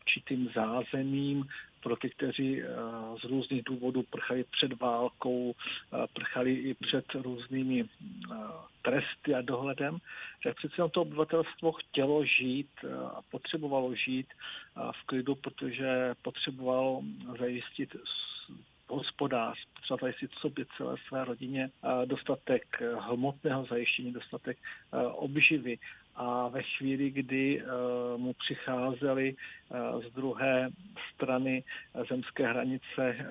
určitým 0.00 0.48
zázemím, 0.54 1.44
pro 1.82 1.96
ty, 1.96 2.10
kteří 2.10 2.62
z 3.20 3.24
různých 3.24 3.62
důvodů 3.64 4.02
prchali 4.02 4.44
před 4.44 4.80
válkou, 4.80 5.54
prchali 6.14 6.52
i 6.54 6.74
před 6.74 7.04
různými 7.14 7.84
tresty 8.82 9.34
a 9.34 9.40
dohledem, 9.40 9.98
tak 10.44 10.56
přece 10.56 10.74
to 10.90 11.02
obyvatelstvo 11.02 11.72
chtělo 11.72 11.99
žít 12.24 12.70
a 13.14 13.22
potřebovalo 13.30 13.94
žít 13.94 14.26
v 14.92 15.06
klidu, 15.06 15.34
protože 15.34 16.14
potřebovalo 16.22 17.02
zajistit 17.38 17.96
hospodář, 18.88 19.58
potřeba 19.74 19.98
zajistit 20.00 20.30
sobě 20.40 20.64
celé 20.76 20.96
své 21.08 21.24
rodině 21.24 21.70
dostatek 22.04 22.82
hmotného 22.98 23.64
zajištění, 23.64 24.12
dostatek 24.12 24.58
obživy. 25.12 25.78
A 26.14 26.48
ve 26.48 26.62
chvíli, 26.62 27.10
kdy 27.10 27.62
mu 28.16 28.32
přicházely 28.32 29.36
z 30.08 30.14
druhé 30.14 30.70
strany 31.14 31.64
zemské 32.08 32.46
hranice 32.46 33.26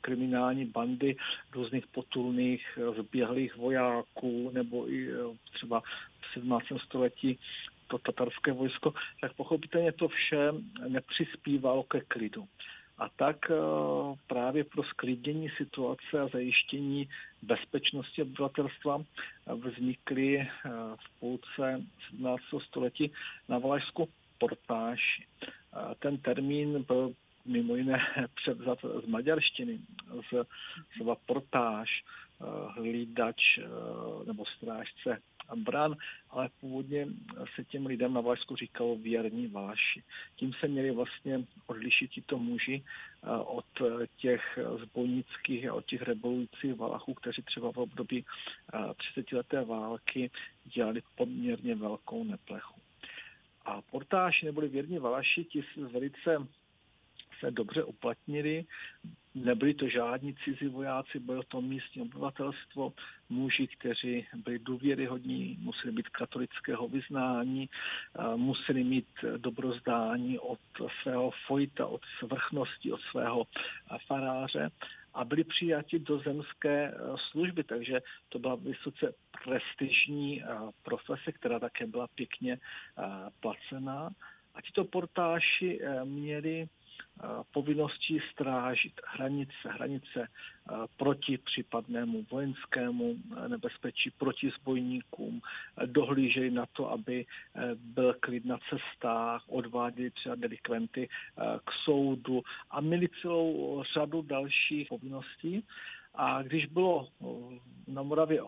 kriminální 0.00 0.64
bandy 0.64 1.16
různých 1.52 1.86
potulných 1.86 2.78
zběhlých 2.98 3.56
vojáků 3.56 4.50
nebo 4.54 4.90
i 4.92 5.08
třeba 5.52 5.80
v 6.20 6.34
17. 6.34 6.64
století 6.84 7.38
to 7.90 7.98
tatarské 7.98 8.52
vojsko, 8.52 8.94
tak 9.20 9.32
pochopitelně 9.32 9.92
to 9.92 10.08
vše 10.08 10.52
nepřispívalo 10.88 11.82
ke 11.82 12.00
klidu. 12.00 12.48
A 12.98 13.08
tak 13.16 13.50
eh, 13.50 13.54
právě 14.26 14.64
pro 14.64 14.82
sklidnění 14.82 15.48
situace 15.56 16.20
a 16.20 16.28
zajištění 16.28 17.08
bezpečnosti 17.42 18.22
obyvatelstva 18.22 19.00
eh, 19.00 19.54
vznikly 19.54 20.38
eh, 20.38 20.48
v 20.96 21.20
půlce 21.20 21.82
17. 22.10 22.42
století 22.66 23.12
na 23.48 23.58
Valašsku 23.58 24.08
portáž. 24.38 25.00
Ten 25.98 26.18
termín 26.18 26.82
byl 26.82 27.12
mimo 27.44 27.76
jiné 27.76 28.00
převzat 28.34 28.78
z 29.04 29.06
maďarštiny, 29.06 29.78
z 30.30 30.46
slova 30.96 31.16
portáž, 31.26 32.04
hlídač 32.76 33.58
nebo 34.26 34.44
strážce 34.46 35.18
bran, 35.56 35.96
ale 36.30 36.48
původně 36.60 37.06
se 37.54 37.64
těm 37.64 37.86
lidem 37.86 38.14
na 38.14 38.20
Valašsku 38.20 38.56
říkalo 38.56 38.96
věrní 38.96 39.46
Valaši. 39.46 40.02
Tím 40.36 40.52
se 40.60 40.68
měli 40.68 40.90
vlastně 40.90 41.44
odlišit 41.66 42.10
tito 42.10 42.38
muži 42.38 42.82
eh, 42.84 43.28
od 43.36 43.64
těch 44.16 44.58
zbojnických 44.82 45.68
a 45.68 45.74
od 45.74 45.86
těch 45.86 46.02
revolujících 46.02 46.74
Valachů, 46.74 47.14
kteří 47.14 47.42
třeba 47.42 47.72
v 47.72 47.76
období 47.76 48.24
30 48.96 49.32
eh, 49.32 49.36
leté 49.36 49.64
války 49.64 50.30
dělali 50.64 51.02
poměrně 51.16 51.74
velkou 51.74 52.24
neplechu. 52.24 52.80
A 53.64 53.82
portáši 53.82 54.46
neboli 54.46 54.68
věrní 54.68 54.98
Valaši, 54.98 55.44
ti 55.44 55.64
velice 55.76 56.46
se 57.40 57.50
dobře 57.50 57.84
uplatnili. 57.84 58.64
Nebyli 59.34 59.74
to 59.74 59.88
žádní 59.88 60.34
cizí 60.34 60.66
vojáci, 60.66 61.18
bylo 61.18 61.42
to 61.42 61.60
místní 61.60 62.02
obyvatelstvo, 62.02 62.92
muži, 63.28 63.66
kteří 63.66 64.26
byli 64.34 64.58
důvěryhodní, 64.58 65.56
museli 65.60 65.92
být 65.92 66.08
katolického 66.08 66.88
vyznání, 66.88 67.68
museli 68.36 68.84
mít 68.84 69.06
dobrozdání 69.36 70.38
od 70.38 70.58
svého 71.02 71.30
fojta, 71.46 71.86
od 71.86 72.00
svrchnosti, 72.18 72.92
od 72.92 73.00
svého 73.10 73.46
faráře 74.06 74.70
a 75.14 75.24
byli 75.24 75.44
přijati 75.44 75.98
do 75.98 76.18
zemské 76.18 76.94
služby, 77.30 77.64
takže 77.64 78.00
to 78.28 78.38
byla 78.38 78.54
vysoce 78.54 79.14
prestižní 79.44 80.42
profese, 80.82 81.32
která 81.32 81.58
také 81.58 81.86
byla 81.86 82.06
pěkně 82.14 82.58
placená. 83.40 84.10
A 84.54 84.60
tito 84.60 84.84
portáši 84.84 85.80
měli 86.04 86.68
povinností 87.52 88.20
strážit 88.32 89.00
hranice, 89.06 89.68
hranice 89.68 90.28
proti 90.96 91.38
případnému 91.38 92.26
vojenskému 92.30 93.16
nebezpečí, 93.48 94.10
proti 94.10 94.50
zbojníkům, 94.60 95.40
dohlíželi 95.86 96.50
na 96.50 96.66
to, 96.66 96.90
aby 96.90 97.26
byl 97.74 98.14
klid 98.20 98.44
na 98.44 98.58
cestách, 98.70 99.44
odváděli 99.48 100.10
třeba 100.10 100.34
delikventy 100.34 101.08
k 101.64 101.72
soudu 101.84 102.42
a 102.70 102.80
měli 102.80 103.08
celou 103.22 103.82
řadu 103.94 104.22
dalších 104.22 104.88
povinností. 104.88 105.64
A 106.14 106.42
když 106.42 106.66
bylo 106.66 107.08
na 107.86 108.02
Moravě 108.02 108.42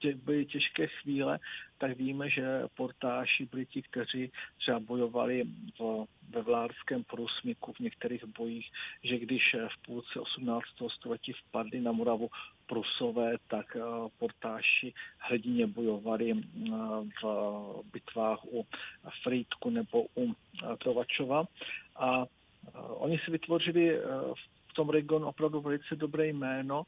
tě, 0.00 0.14
byly 0.14 0.46
těžké 0.46 0.86
chvíle, 0.86 1.38
tak 1.78 1.96
víme, 1.96 2.30
že 2.30 2.62
portáši 2.74 3.46
byli 3.46 3.66
ti, 3.66 3.82
kteří 3.82 4.32
třeba 4.58 4.80
bojovali 4.80 5.44
v, 5.78 6.06
ve 6.30 6.42
vládském 6.42 7.04
průsmyku 7.04 7.72
v 7.72 7.80
některých 7.80 8.24
bojích, 8.24 8.70
že 9.04 9.18
když 9.18 9.56
v 9.68 9.82
půlce 9.86 10.20
18. 10.20 10.64
století 10.88 11.32
vpadli 11.32 11.80
na 11.80 11.92
Moravu 11.92 12.28
Prusové, 12.66 13.36
tak 13.48 13.76
uh, 13.76 14.08
portáši 14.18 14.94
hrdině 15.18 15.66
bojovali 15.66 16.32
uh, 16.32 16.40
v 17.22 17.24
bitvách 17.92 18.44
u 18.44 18.66
Frýdku 19.22 19.70
nebo 19.70 20.06
u 20.16 20.22
uh, 20.24 20.32
Trovačova. 20.78 21.44
A 21.96 22.26
oni 22.88 23.18
si 23.18 23.30
vytvořili 23.30 23.98
v 24.70 24.74
tom 24.74 24.90
regionu 24.90 25.26
opravdu 25.26 25.60
velice 25.60 25.96
dobré 25.96 26.26
jméno 26.26 26.82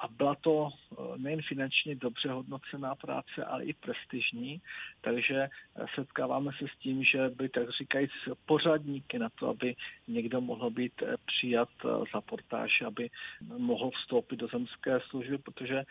a 0.00 0.08
byla 0.08 0.34
to 0.34 0.68
eh, 0.70 0.94
nejen 1.16 1.42
finančně 1.42 1.94
dobře 1.94 2.28
hodnocená 2.28 2.94
práce, 2.94 3.44
ale 3.46 3.64
i 3.64 3.72
prestižní, 3.72 4.60
takže 5.00 5.36
eh, 5.36 5.86
setkáváme 5.94 6.52
se 6.58 6.64
s 6.68 6.78
tím, 6.78 7.04
že 7.04 7.28
by 7.28 7.48
tak 7.48 7.70
říkajíc 7.70 8.10
pořadníky 8.46 9.18
na 9.18 9.28
to, 9.38 9.48
aby 9.48 9.74
někdo 10.08 10.40
mohl 10.40 10.70
být 10.70 11.02
eh, 11.02 11.14
přijat 11.26 11.68
za 12.14 12.20
portáž, 12.20 12.82
aby 12.82 13.10
mohl 13.58 13.90
vstoupit 13.90 14.36
do 14.36 14.46
zemské 14.48 15.00
služby, 15.00 15.38
protože 15.38 15.84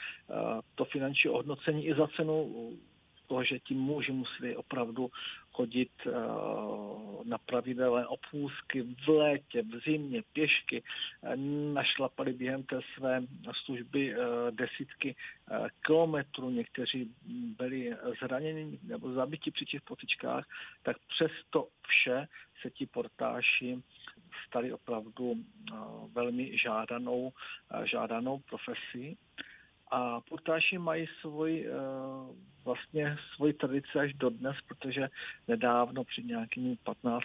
to 0.75 0.85
finanční 0.85 1.29
ohodnocení 1.29 1.85
i 1.88 1.95
za 1.95 2.07
cenu 2.07 2.71
toho, 3.27 3.43
že 3.43 3.59
ti 3.59 3.74
muži 3.74 4.12
museli 4.12 4.55
opravdu 4.55 5.09
chodit 5.55 5.91
uh, 6.05 7.24
na 7.25 7.38
pravidelné 7.38 8.07
obchůzky 8.07 8.81
v 8.81 9.07
létě, 9.07 9.62
v 9.62 9.79
zimě, 9.85 10.24
pěšky, 10.33 10.83
našlapali 11.74 12.33
během 12.33 12.63
té 12.63 12.79
své 12.95 13.24
služby 13.65 14.15
uh, 14.15 14.21
desítky 14.51 15.15
kilometrů, 15.85 16.50
někteří 16.50 17.12
byli 17.57 17.95
zraněni 18.21 18.79
nebo 18.83 19.13
zabiti 19.13 19.51
při 19.51 19.65
těch 19.65 19.81
potičkách, 19.81 20.45
tak 20.83 20.97
přesto 21.07 21.67
vše 21.88 22.27
se 22.62 22.69
ti 22.69 22.85
portáši 22.85 23.81
stali 24.47 24.74
opravdu 24.74 25.35
velmi 26.13 26.57
žádanou, 26.57 27.31
žádanou 27.83 28.39
profesí. 28.39 29.17
A 29.92 30.22
portáši 30.22 30.77
mají 30.77 31.08
svůj, 31.22 31.68
vlastně 32.65 33.18
svoji 33.36 33.54
tradici 33.54 34.00
až 34.00 34.13
dodnes, 34.13 34.58
protože 34.68 35.10
nedávno 35.48 36.04
před 36.04 36.25
nějakými 36.25 36.75
15 36.84 37.24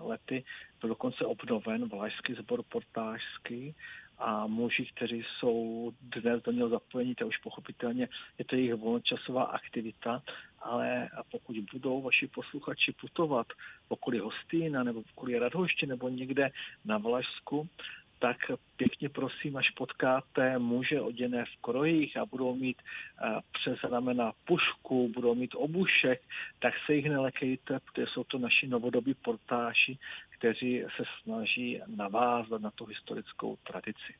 lety 0.00 0.44
byl 0.80 0.88
dokonce 0.88 1.24
obnoven 1.24 1.88
Valašský 1.88 2.34
sbor 2.34 2.62
portářský 2.62 3.74
a 4.18 4.46
muži, 4.46 4.86
kteří 4.94 5.24
jsou 5.38 5.92
dnes 6.00 6.42
do 6.42 6.52
něho 6.52 6.68
zapojení, 6.68 7.14
to 7.14 7.26
už 7.26 7.36
pochopitelně 7.38 8.08
je 8.38 8.44
to 8.44 8.56
jejich 8.56 8.74
volnočasová 8.74 9.44
aktivita, 9.44 10.22
ale 10.58 11.08
pokud 11.30 11.56
budou 11.72 12.02
vaši 12.02 12.26
posluchači 12.26 12.92
putovat 12.92 13.46
okolí 13.88 14.18
Hostýna 14.18 14.82
nebo 14.82 15.02
okolí 15.12 15.38
Radhoště 15.38 15.86
nebo 15.86 16.08
někde 16.08 16.50
na 16.84 16.98
Valašsku, 16.98 17.68
tak 18.18 18.36
pěkně 18.76 19.08
prosím, 19.08 19.56
až 19.56 19.70
potkáte 19.70 20.58
muže 20.58 21.00
oděné 21.00 21.44
v 21.44 21.60
krojích 21.60 22.16
a 22.16 22.26
budou 22.26 22.54
mít 22.54 22.82
uh, 22.82 23.40
přes 23.52 23.84
ramena 23.84 24.32
pušku, 24.44 25.08
budou 25.14 25.34
mít 25.34 25.54
obušek, 25.54 26.22
tak 26.58 26.74
se 26.86 26.94
jich 26.94 27.04
nelekejte, 27.04 27.80
protože 27.80 28.06
jsou 28.06 28.24
to 28.24 28.38
naši 28.38 28.66
novodobí 28.66 29.14
portáši, 29.14 29.98
kteří 30.38 30.84
se 30.96 31.02
snaží 31.22 31.80
navázat 31.86 32.60
na 32.60 32.70
tu 32.70 32.84
historickou 32.84 33.56
tradici. 33.56 34.14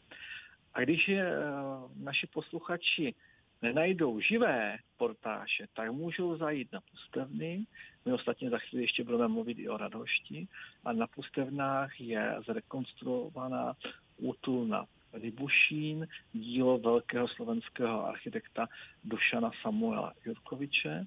A 0.75 0.81
když 0.81 1.09
je 1.09 1.25
uh, 1.25 2.05
naši 2.05 2.27
posluchači 2.27 3.15
nenajdou 3.63 4.21
živé 4.21 4.79
portáše, 4.97 5.67
tak 5.75 5.93
můžou 5.93 6.37
zajít 6.37 6.73
na 6.73 6.81
pustevny. 6.91 7.67
My 8.05 8.13
ostatně 8.13 8.51
za 8.51 8.59
chvíli 8.59 8.85
ještě 8.85 9.05
budeme 9.05 9.29
mluvit 9.29 9.59
i 9.59 9.69
o 9.69 9.77
radosti. 9.77 10.49
A 10.85 10.93
na 10.93 11.07
pustevnách 11.07 12.01
je 12.01 12.37
zrekonstruovaná 12.47 13.75
útulna 14.17 14.87
Libušín, 15.13 16.09
dílo 16.33 16.79
velkého 16.79 17.29
slovenského 17.29 18.07
architekta 18.07 18.69
Dušana 19.05 19.51
Samuela 19.63 20.13
Jurkoviče. 20.25 21.07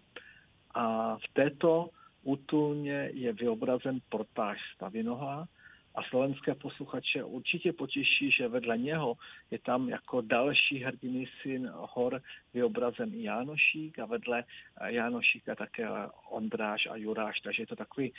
A 0.73 1.15
v 1.17 1.33
této 1.33 1.89
útulně 2.23 3.09
je 3.13 3.33
vyobrazen 3.33 3.99
portáž 4.09 4.57
Stavinoha, 4.75 5.47
a 5.95 6.03
slovenské 6.03 6.55
posluchače 6.55 7.23
určitě 7.23 7.73
potěší, 7.73 8.31
že 8.31 8.47
vedle 8.47 8.77
něho 8.77 9.15
je 9.51 9.59
tam 9.59 9.89
jako 9.89 10.21
další 10.21 10.77
hrdinný 10.77 11.27
syn 11.41 11.71
hor 11.73 12.21
vyobrazen 12.53 13.13
i 13.13 13.23
Jánošík 13.23 13.99
a 13.99 14.05
vedle 14.05 14.43
Jánošíka 14.85 15.55
také 15.55 15.87
Ondráš 16.29 16.87
a 16.87 16.95
Juráš, 16.95 17.39
takže 17.39 17.63
je 17.63 17.67
to 17.67 17.75
takový 17.75 18.13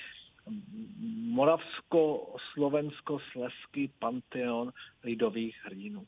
moravsko-slovensko-sleský 1.30 3.90
panteon 3.98 4.72
lidových 5.04 5.64
hrdinů. 5.64 6.06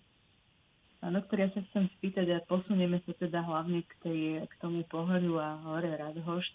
Doktor, 1.03 1.43
ja 1.43 1.51
sa 1.51 1.59
chcem 1.67 1.91
spýtať 1.99 2.31
a 2.31 2.47
posunieme 2.47 3.03
sa 3.03 3.11
teda 3.19 3.43
hlavne 3.43 3.83
k, 3.83 3.93
tej, 4.07 4.47
k 4.47 4.55
tomu 4.63 4.87
pohľadu 4.87 5.35
a 5.35 5.59
hore 5.67 5.99
Radhošť. 5.99 6.53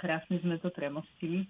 Krásne 0.00 0.40
sme 0.40 0.56
to 0.64 0.72
premostili. 0.72 1.44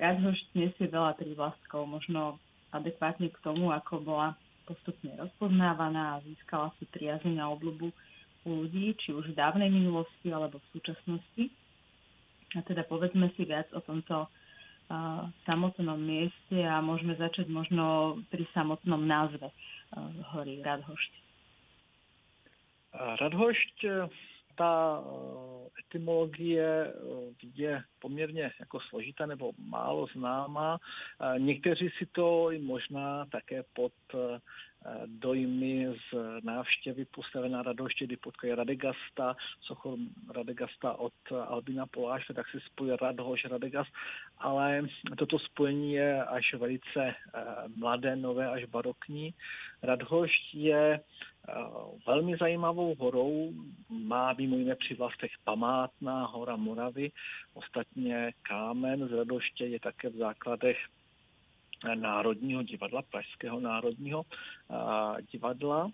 Radhošť 0.00 0.46
nesie 0.56 0.86
veľa 0.88 1.20
prívlastkov, 1.20 1.84
možno 1.84 2.40
adekvátne 2.72 3.28
k 3.28 3.42
tomu, 3.44 3.68
ako 3.68 4.00
bola 4.00 4.28
postupne 4.64 5.12
rozpoznávaná 5.18 6.16
a 6.16 6.22
získala 6.24 6.72
si 6.80 6.88
priazeň 6.88 7.42
a 7.42 7.52
obľubu 7.52 7.92
u 8.42 8.50
ľudí, 8.64 8.96
či 8.98 9.12
už 9.12 9.30
v 9.32 9.38
dávnej 9.38 9.68
minulosti 9.68 10.32
alebo 10.32 10.58
v 10.58 10.70
súčasnosti. 10.74 11.44
A 12.56 12.60
teda 12.64 12.84
povedzme 12.88 13.30
si 13.36 13.44
viac 13.44 13.68
o 13.76 13.80
tomto 13.80 14.26
uh, 14.26 14.28
samotnom 15.44 16.00
mieste 16.00 16.58
a 16.64 16.80
môžeme 16.80 17.16
začať 17.16 17.48
možno 17.48 18.18
pri 18.32 18.48
samotnom 18.56 19.04
názve 19.04 19.46
uh, 19.46 19.52
hory 20.34 20.60
Radhošť. 20.64 21.12
Radhošť 22.92 23.76
ta 24.54 25.02
eh, 25.04 25.68
etymologie 25.80 26.86
eh, 26.86 26.92
je 27.54 27.82
poměrně 27.98 28.52
jako 28.60 28.80
složitá 28.80 29.26
nebo 29.26 29.52
málo 29.58 30.06
známá. 30.14 30.78
Eh, 30.78 31.38
někteří 31.38 31.90
si 31.98 32.06
to 32.06 32.50
možná 32.60 33.26
také 33.26 33.62
pod 33.72 33.92
dojmy 35.06 35.86
z 36.10 36.14
návštěvy 36.44 37.04
postavená 37.04 37.62
radoště, 37.62 38.06
kdy 38.06 38.16
potkají 38.16 38.54
Radegasta, 38.54 39.36
Sochor 39.60 39.98
Radegasta 40.34 40.92
od 40.92 41.12
Albina 41.46 41.86
Poláše, 41.86 42.34
tak 42.34 42.48
si 42.48 42.60
spojí 42.60 42.90
Radhoš, 43.02 43.44
Radegast, 43.44 43.90
ale 44.38 44.82
toto 45.18 45.38
spojení 45.38 45.92
je 45.92 46.24
až 46.24 46.54
velice 46.54 47.14
mladé, 47.76 48.16
nové, 48.16 48.48
až 48.48 48.64
barokní. 48.64 49.34
Radhošť 49.82 50.54
je 50.54 51.00
velmi 52.06 52.36
zajímavou 52.36 52.94
horou, 52.94 53.52
má 53.88 54.32
mimo 54.32 54.56
jiné 54.56 54.76
vlastech 54.98 55.30
památná 55.44 56.26
hora 56.26 56.56
Moravy, 56.56 57.12
ostatně 57.54 58.32
kámen 58.42 59.08
z 59.08 59.12
Radoště 59.12 59.66
je 59.66 59.80
také 59.80 60.08
v 60.08 60.16
základech 60.16 60.78
Národního 61.94 62.62
divadla, 62.62 63.02
Pražského 63.02 63.60
národního 63.60 64.22
divadla. 65.32 65.90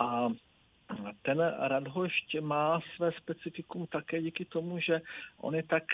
A 0.00 0.28
ten 1.22 1.38
Radhošť 1.58 2.40
má 2.40 2.80
své 2.96 3.12
specifikum 3.12 3.86
také 3.86 4.22
díky 4.22 4.44
tomu, 4.44 4.80
že 4.80 5.00
on 5.40 5.54
je 5.54 5.62
tak 5.62 5.84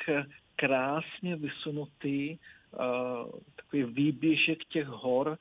krásně 0.57 1.37
vysunutý, 1.37 2.38
takový 3.57 3.85
výběžek 3.85 4.64
těch 4.64 4.87
hor, 4.87 5.38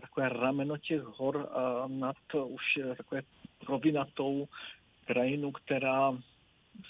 takové 0.00 0.28
rameno 0.28 0.76
těch 0.76 1.02
hor 1.02 1.48
nad 1.86 2.16
už 2.46 2.62
takové 2.96 3.22
rovinatou 3.68 4.48
krajinu, 5.04 5.52
která 5.52 6.12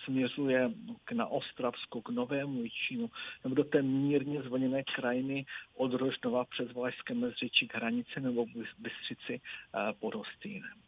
směřuje 0.05 0.70
k 1.05 1.12
na 1.12 1.27
Ostravsku, 1.27 2.03
k 2.03 2.09
Novému 2.09 2.62
Jičínu, 2.62 3.11
nebo 3.44 3.55
do 3.55 3.64
té 3.64 3.83
mírně 3.83 4.42
zvlněné 4.42 4.83
krajiny 4.83 5.46
od 5.77 5.94
Rožnova 5.94 6.44
přes 6.44 6.72
Valašské 6.72 7.14
mezřičí 7.14 7.68
k 7.68 7.74
hranici 7.74 8.20
nebo 8.20 8.46
Bystřici 8.79 9.40
pod 10.01 10.14
Hostýnem. 10.14 10.79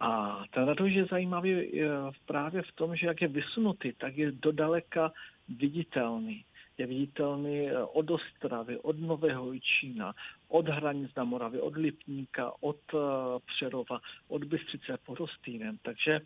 A 0.00 0.42
ten 0.50 0.64
radoš 0.64 0.92
je 0.92 1.04
zajímavý 1.04 1.52
e, 1.52 1.88
právě 2.26 2.62
v 2.62 2.72
tom, 2.72 2.96
že 2.96 3.06
jak 3.06 3.22
je 3.22 3.28
vysunutý, 3.28 3.92
tak 3.92 4.16
je 4.16 4.32
dodaleka 4.32 5.12
viditelný 5.48 6.44
je 6.78 6.86
viditelný 6.86 7.68
eh, 7.68 7.82
od 7.82 8.10
Ostravy, 8.10 8.78
od 8.78 9.00
Nového 9.00 9.52
Jičína, 9.52 10.14
od 10.48 10.68
hranic 10.68 11.14
na 11.16 11.24
Moravě, 11.24 11.60
od 11.60 11.76
Lipníka, 11.76 12.52
od 12.60 12.80
eh, 12.94 12.98
Přerova, 13.46 14.00
od 14.28 14.44
Bystřice 14.44 14.98
pod 15.06 15.20
Hostýnem. 15.20 15.78
Takže 15.82 16.20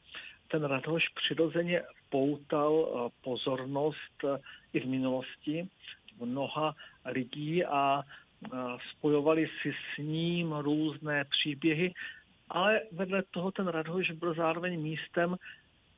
ten 0.49 0.65
Radhoš 0.65 1.09
přirozeně 1.09 1.83
poutal 2.17 2.73
eh, 2.81 3.11
pozornost 3.21 4.17
i 4.73 4.81
v 4.81 4.87
minulosti 4.87 5.69
mnoha 6.21 6.73
lidí 7.05 7.65
a 7.65 8.03
spojovali 8.91 9.49
si 9.63 9.73
s 9.73 9.99
ním 9.99 10.53
různé 10.53 11.25
příběhy, 11.25 11.93
ale 12.49 12.81
vedle 12.93 13.23
toho 13.31 13.51
ten 13.53 13.69
Radhoš 13.69 14.11
byl 14.11 14.35
zároveň 14.35 14.81
místem, 14.81 15.37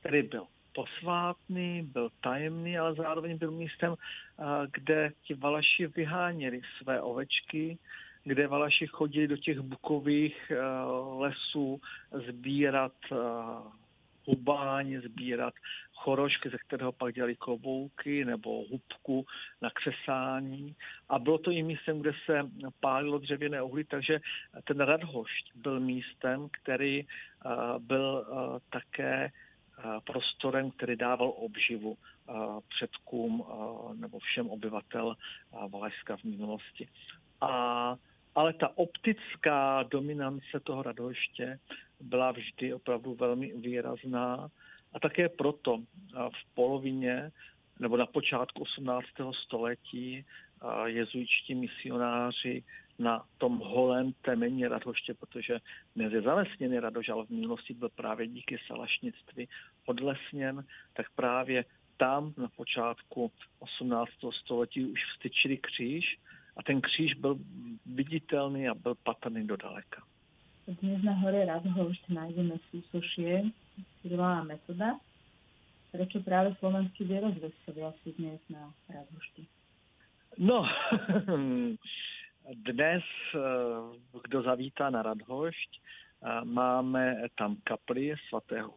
který 0.01 0.23
byl 0.23 0.47
posvátný, 0.75 1.83
byl 1.93 2.11
tajemný, 2.21 2.79
ale 2.79 2.95
zároveň 2.95 3.39
byl 3.39 3.51
místem, 3.51 3.95
kde 4.73 5.13
ti 5.23 5.35
Valaši 5.35 5.87
vyháněli 5.87 6.61
své 6.83 7.03
ovečky, 7.03 7.79
kde 8.25 8.47
Valaši 8.47 8.87
chodili 8.87 9.29
do 9.29 9.37
těch 9.37 9.61
bukových 9.61 10.53
lesů 11.19 11.81
sbírat 12.29 12.93
hubáň, 14.29 15.01
sbírat 15.05 15.55
chorošky, 15.95 16.51
ze 16.51 16.59
kterého 16.59 16.93
pak 16.93 17.15
dělali 17.15 17.37
klobouky 17.37 18.25
nebo 18.25 18.65
hubku 18.71 19.27
na 19.63 19.71
křesání. 19.71 20.77
A 21.09 21.19
bylo 21.19 21.39
to 21.39 21.51
i 21.51 21.63
místem, 21.63 22.01
kde 22.01 22.13
se 22.27 22.51
pálilo 22.81 23.19
dřevěné 23.19 23.63
uhlí, 23.63 23.85
takže 23.85 24.21
ten 24.65 24.81
Radhošť 24.81 25.53
byl 25.55 25.81
místem, 25.81 26.49
který 26.53 27.07
byl 27.79 28.27
také 28.71 29.33
prostorem, 30.05 30.71
který 30.71 30.97
dával 30.97 31.33
obživu 31.37 31.97
předkům 32.69 33.45
nebo 33.95 34.19
všem 34.19 34.51
obyvatel 34.51 35.17
Valašska 35.69 36.17
v 36.17 36.25
minulosti. 36.25 36.89
A, 37.41 37.97
ale 38.39 38.53
ta 38.53 38.79
optická 38.79 39.83
dominance 39.83 40.61
toho 40.63 40.83
radoště 40.83 41.59
byla 42.01 42.33
vždy 42.33 42.75
opravdu 42.75 43.15
velmi 43.15 43.53
výrazná 43.57 44.51
a 44.93 45.01
také 45.01 45.29
proto 45.29 45.79
v 46.15 46.55
polovině 46.55 47.33
nebo 47.79 47.97
na 47.97 48.07
počátku 48.07 48.63
18. 48.63 49.07
století 49.45 50.25
jezuičtí 50.85 51.55
misionáři 51.55 52.65
na 52.99 53.25
tom 53.39 53.59
holém 53.59 54.13
temení 54.23 54.67
Radhoště, 54.67 55.15
protože 55.15 55.59
dnes 55.97 56.13
je 56.13 56.23
zalesněný 56.23 56.79
Radoš, 56.79 57.09
ale 57.09 57.27
v 57.27 57.31
minulosti 57.31 57.75
byl 57.75 57.89
právě 57.89 58.27
díky 58.27 58.59
salašnictví 58.67 59.49
odlesněn, 59.87 60.65
tak 60.95 61.07
právě 61.15 61.65
tam 61.97 62.35
na 62.37 62.49
počátku 62.57 63.33
18. 63.59 64.11
století 64.43 64.87
už 64.87 65.01
vstyčili 65.15 65.57
kříž 65.57 66.19
a 66.59 66.63
ten 66.63 66.81
kříž 66.81 67.15
byl 67.15 67.39
viditelný 67.87 68.69
a 68.69 68.75
byl 68.75 68.95
patrný 68.95 69.47
do 69.47 69.57
daleka. 69.57 70.03
Dnes 70.69 71.03
na 71.03 71.13
hore 71.13 71.49
Radhošť 71.49 72.13
nájdeme 72.13 72.61
súsošie 72.69 73.49
a 74.21 74.45
Metoda. 74.45 75.01
Prečo 75.89 76.21
práve 76.21 76.53
slovenskí 76.61 77.09
vierozvestovia 77.09 77.97
si 78.05 78.13
dnes 78.21 78.37
na 78.53 78.69
Radhošti? 78.93 79.49
No, 80.37 80.69
dnes, 82.69 83.05
eh, 83.33 83.41
kdo 84.29 84.39
zavítá 84.45 84.93
na 84.93 85.01
Radhošť, 85.01 85.71
eh, 85.73 86.45
máme 86.45 87.33
tam 87.41 87.57
kapli 87.65 88.13
svatého 88.29 88.77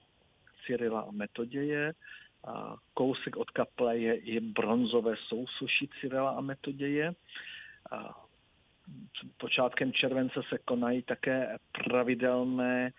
Cyrila 0.63 1.01
a 1.01 1.11
Metoděje. 1.11 1.91
Kousek 2.93 3.37
od 3.37 3.49
kaple 3.51 3.97
je 3.97 4.15
i 4.15 4.39
bronzové 4.39 5.15
sousuši 5.27 5.89
Cyrila 5.99 6.29
a 6.29 6.41
Metoděje. 6.41 7.13
Počátkem 9.37 9.93
července 9.93 10.41
se 10.49 10.57
konají 10.57 11.01
také 11.01 11.57
pravidelné 11.89 12.91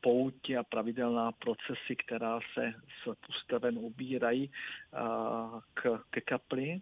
pouti 0.00 0.56
a 0.56 0.62
pravidelná 0.62 1.32
procesy, 1.32 1.96
která 2.06 2.40
se 2.54 2.72
s 3.02 3.14
pustaven 3.26 3.78
ubírají 3.78 4.50
k, 5.74 6.00
ke 6.10 6.20
kapli. 6.20 6.80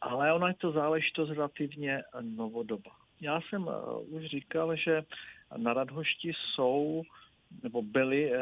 Ale 0.00 0.32
ona 0.32 0.48
je 0.48 0.54
to 0.54 0.72
záležitost 0.72 1.30
relativně 1.30 2.02
novodoba. 2.20 2.90
Já 3.20 3.40
jsem 3.40 3.70
už 4.06 4.26
říkal, 4.26 4.76
že 4.76 5.02
na 5.56 5.72
Radhošti 5.74 6.32
jsou 6.34 7.02
nebo 7.62 7.82
byly, 7.82 8.32
eh, 8.34 8.38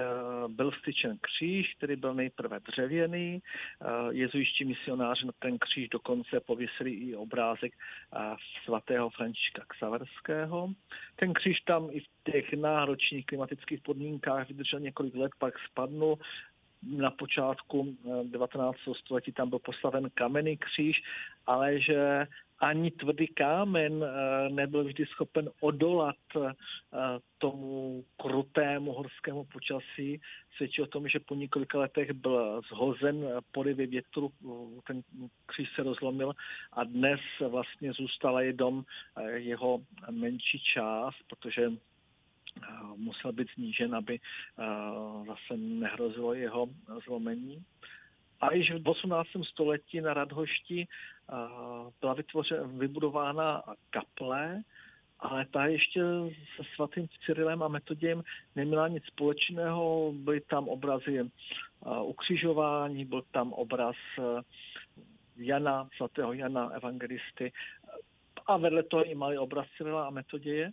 byl 0.48 0.70
vstyčen 0.70 1.18
kříž, 1.20 1.74
který 1.74 1.96
byl 1.96 2.14
nejprve 2.14 2.60
dřevěný. 2.60 3.42
Eh, 3.42 3.86
jezuiští 4.10 4.64
misionáři 4.64 5.26
na 5.26 5.32
ten 5.38 5.58
kříž 5.58 5.88
dokonce 5.88 6.40
pověsili 6.40 6.90
i 6.90 7.16
obrázek 7.16 7.72
eh, 7.72 8.36
svatého 8.64 9.10
Františka 9.10 9.64
Ksaverského. 9.68 10.68
Ten 11.16 11.32
kříž 11.32 11.60
tam 11.60 11.88
i 11.90 12.00
v 12.00 12.06
těch 12.32 12.52
náročných 12.52 13.26
klimatických 13.26 13.80
podmínkách 13.80 14.48
vydržel 14.48 14.80
několik 14.80 15.14
let, 15.14 15.32
pak 15.38 15.54
spadnul 15.70 16.18
na 16.90 17.10
počátku 17.10 17.96
19. 18.22 18.76
století 19.04 19.32
tam 19.32 19.50
byl 19.50 19.58
postaven 19.58 20.10
kamenný 20.14 20.56
kříž, 20.56 21.02
ale 21.46 21.80
že 21.80 22.26
ani 22.60 22.90
tvrdý 22.90 23.26
kámen 23.26 24.04
eh, 24.04 24.48
nebyl 24.48 24.84
vždy 24.84 25.06
schopen 25.06 25.50
odolat 25.60 26.16
eh, 26.36 26.52
tomu 27.38 28.04
krutému 28.16 28.92
horskému 28.92 29.44
počasí. 29.44 30.20
Svědčí 30.56 30.82
o 30.82 30.86
tom, 30.86 31.08
že 31.08 31.20
po 31.20 31.34
několika 31.34 31.78
letech 31.78 32.12
byl 32.12 32.60
zhozen 32.68 33.26
porivy 33.52 33.86
větru, 33.86 34.32
ten 34.86 35.02
kříž 35.46 35.68
se 35.74 35.82
rozlomil 35.82 36.32
a 36.72 36.84
dnes 36.84 37.20
vlastně 37.48 37.92
zůstala 37.92 38.40
jenom 38.40 38.84
eh, 39.16 39.30
jeho 39.30 39.80
menší 40.10 40.58
část, 40.74 41.16
protože 41.28 41.70
musel 42.96 43.32
být 43.32 43.50
snížen, 43.50 43.94
aby 43.94 44.20
zase 45.26 45.56
nehrozilo 45.56 46.34
jeho 46.34 46.66
zlomení. 47.04 47.64
A 48.40 48.54
již 48.54 48.72
v 48.72 48.88
18. 48.88 49.28
století 49.42 50.00
na 50.00 50.14
Radhošti 50.14 50.86
byla 52.00 52.14
vytvořena, 52.14 52.62
vybudována 52.66 53.62
kaple, 53.90 54.62
ale 55.20 55.46
ta 55.46 55.66
ještě 55.66 56.00
se 56.56 56.62
svatým 56.74 57.08
Cyrilem 57.26 57.62
a 57.62 57.68
Metodějem 57.68 58.22
neměla 58.56 58.88
nic 58.88 59.04
společného. 59.04 60.12
Byly 60.16 60.40
tam 60.40 60.68
obrazy 60.68 61.30
ukřižování, 62.02 63.04
byl 63.04 63.22
tam 63.30 63.52
obraz 63.52 63.96
Jana, 65.36 65.88
svatého 65.96 66.32
Jana 66.32 66.68
evangelisty 66.68 67.52
a 68.46 68.56
vedle 68.56 68.82
toho 68.82 69.04
i 69.04 69.14
malý 69.14 69.38
obraz 69.38 69.66
Cyrila 69.76 70.06
a 70.06 70.10
Metoděje. 70.10 70.72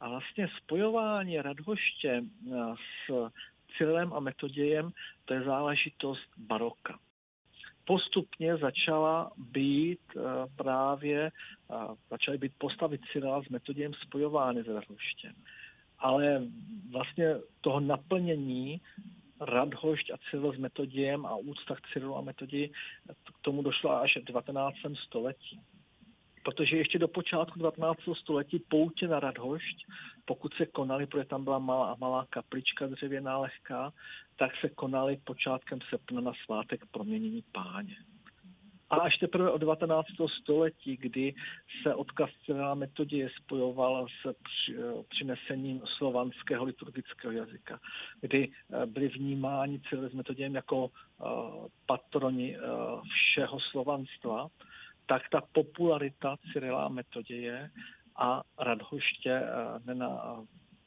A 0.00 0.08
vlastně 0.08 0.48
spojování 0.56 1.40
Radhoště 1.40 2.24
s 2.76 3.30
Cyrilem 3.76 4.12
a 4.12 4.20
Metodějem 4.20 4.90
to 5.24 5.34
je 5.34 5.42
záležitost 5.42 6.30
baroka 6.36 6.98
postupně 7.90 8.56
začala 8.56 9.32
být 9.36 10.00
uh, 10.14 10.22
právě, 10.56 11.32
uh, 11.68 11.94
začaly 12.10 12.38
být 12.38 12.52
postavy 12.58 12.98
Cyrila 13.12 13.42
s 13.42 13.48
metodiem 13.48 13.94
spojovány 13.94 14.62
s 14.62 14.68
Radhoštěm. 14.68 15.34
Ale 15.98 16.42
vlastně 16.90 17.34
toho 17.60 17.80
naplnění 17.80 18.80
Radhošť 19.40 20.10
a 20.10 20.16
Cyril 20.30 20.52
s 20.52 20.58
metodiem 20.58 21.26
a 21.26 21.36
úcta 21.36 21.74
k 21.74 21.80
Cyrilu 21.92 22.16
a 22.16 22.20
metodii, 22.20 22.72
k 23.08 23.40
tomu 23.40 23.62
došlo 23.62 23.90
až 23.90 24.16
v 24.16 24.24
19. 24.24 24.76
století. 25.06 25.60
Protože 26.42 26.76
ještě 26.76 26.98
do 26.98 27.08
počátku 27.08 27.58
19. 27.58 27.98
století 28.20 28.58
poutě 28.68 29.08
na 29.08 29.20
Radhošť, 29.20 29.86
pokud 30.24 30.54
se 30.54 30.66
konaly, 30.66 31.06
protože 31.06 31.24
tam 31.24 31.44
byla 31.44 31.58
malá, 31.58 31.96
malá 32.00 32.26
kaplička 32.30 32.86
dřevěná 32.86 33.38
lehká, 33.38 33.92
tak 34.36 34.52
se 34.60 34.68
konaly 34.68 35.16
počátkem 35.24 35.78
srpna 35.88 36.20
na 36.20 36.32
svátek 36.44 36.80
proměnění 36.90 37.44
páně. 37.52 37.96
A 38.90 38.96
až 38.96 39.18
teprve 39.18 39.50
od 39.50 39.58
19. 39.58 40.06
století, 40.42 40.96
kdy 40.96 41.34
se 41.82 41.94
odkaz 41.94 42.30
celá 42.46 42.74
metodě 42.74 43.28
spojoval 43.36 44.06
s 44.08 44.34
přinesením 45.08 45.82
slovanského 45.96 46.64
liturgického 46.64 47.32
jazyka, 47.32 47.80
kdy 48.20 48.48
eh, 48.48 48.86
byli 48.86 49.08
vnímáni 49.08 49.80
celé 49.90 50.08
s 50.08 50.12
metoděm 50.12 50.54
jako 50.54 50.90
eh, 50.90 51.24
patroni 51.86 52.56
eh, 52.56 52.60
všeho 53.10 53.60
slovanstva, 53.60 54.48
tak 55.10 55.28
ta 55.28 55.42
popularita 55.52 56.36
Cyrila 56.52 56.88
Metoděje 56.88 57.70
a 58.16 58.42
Radhoště 58.58 59.42
nena, 59.84 60.38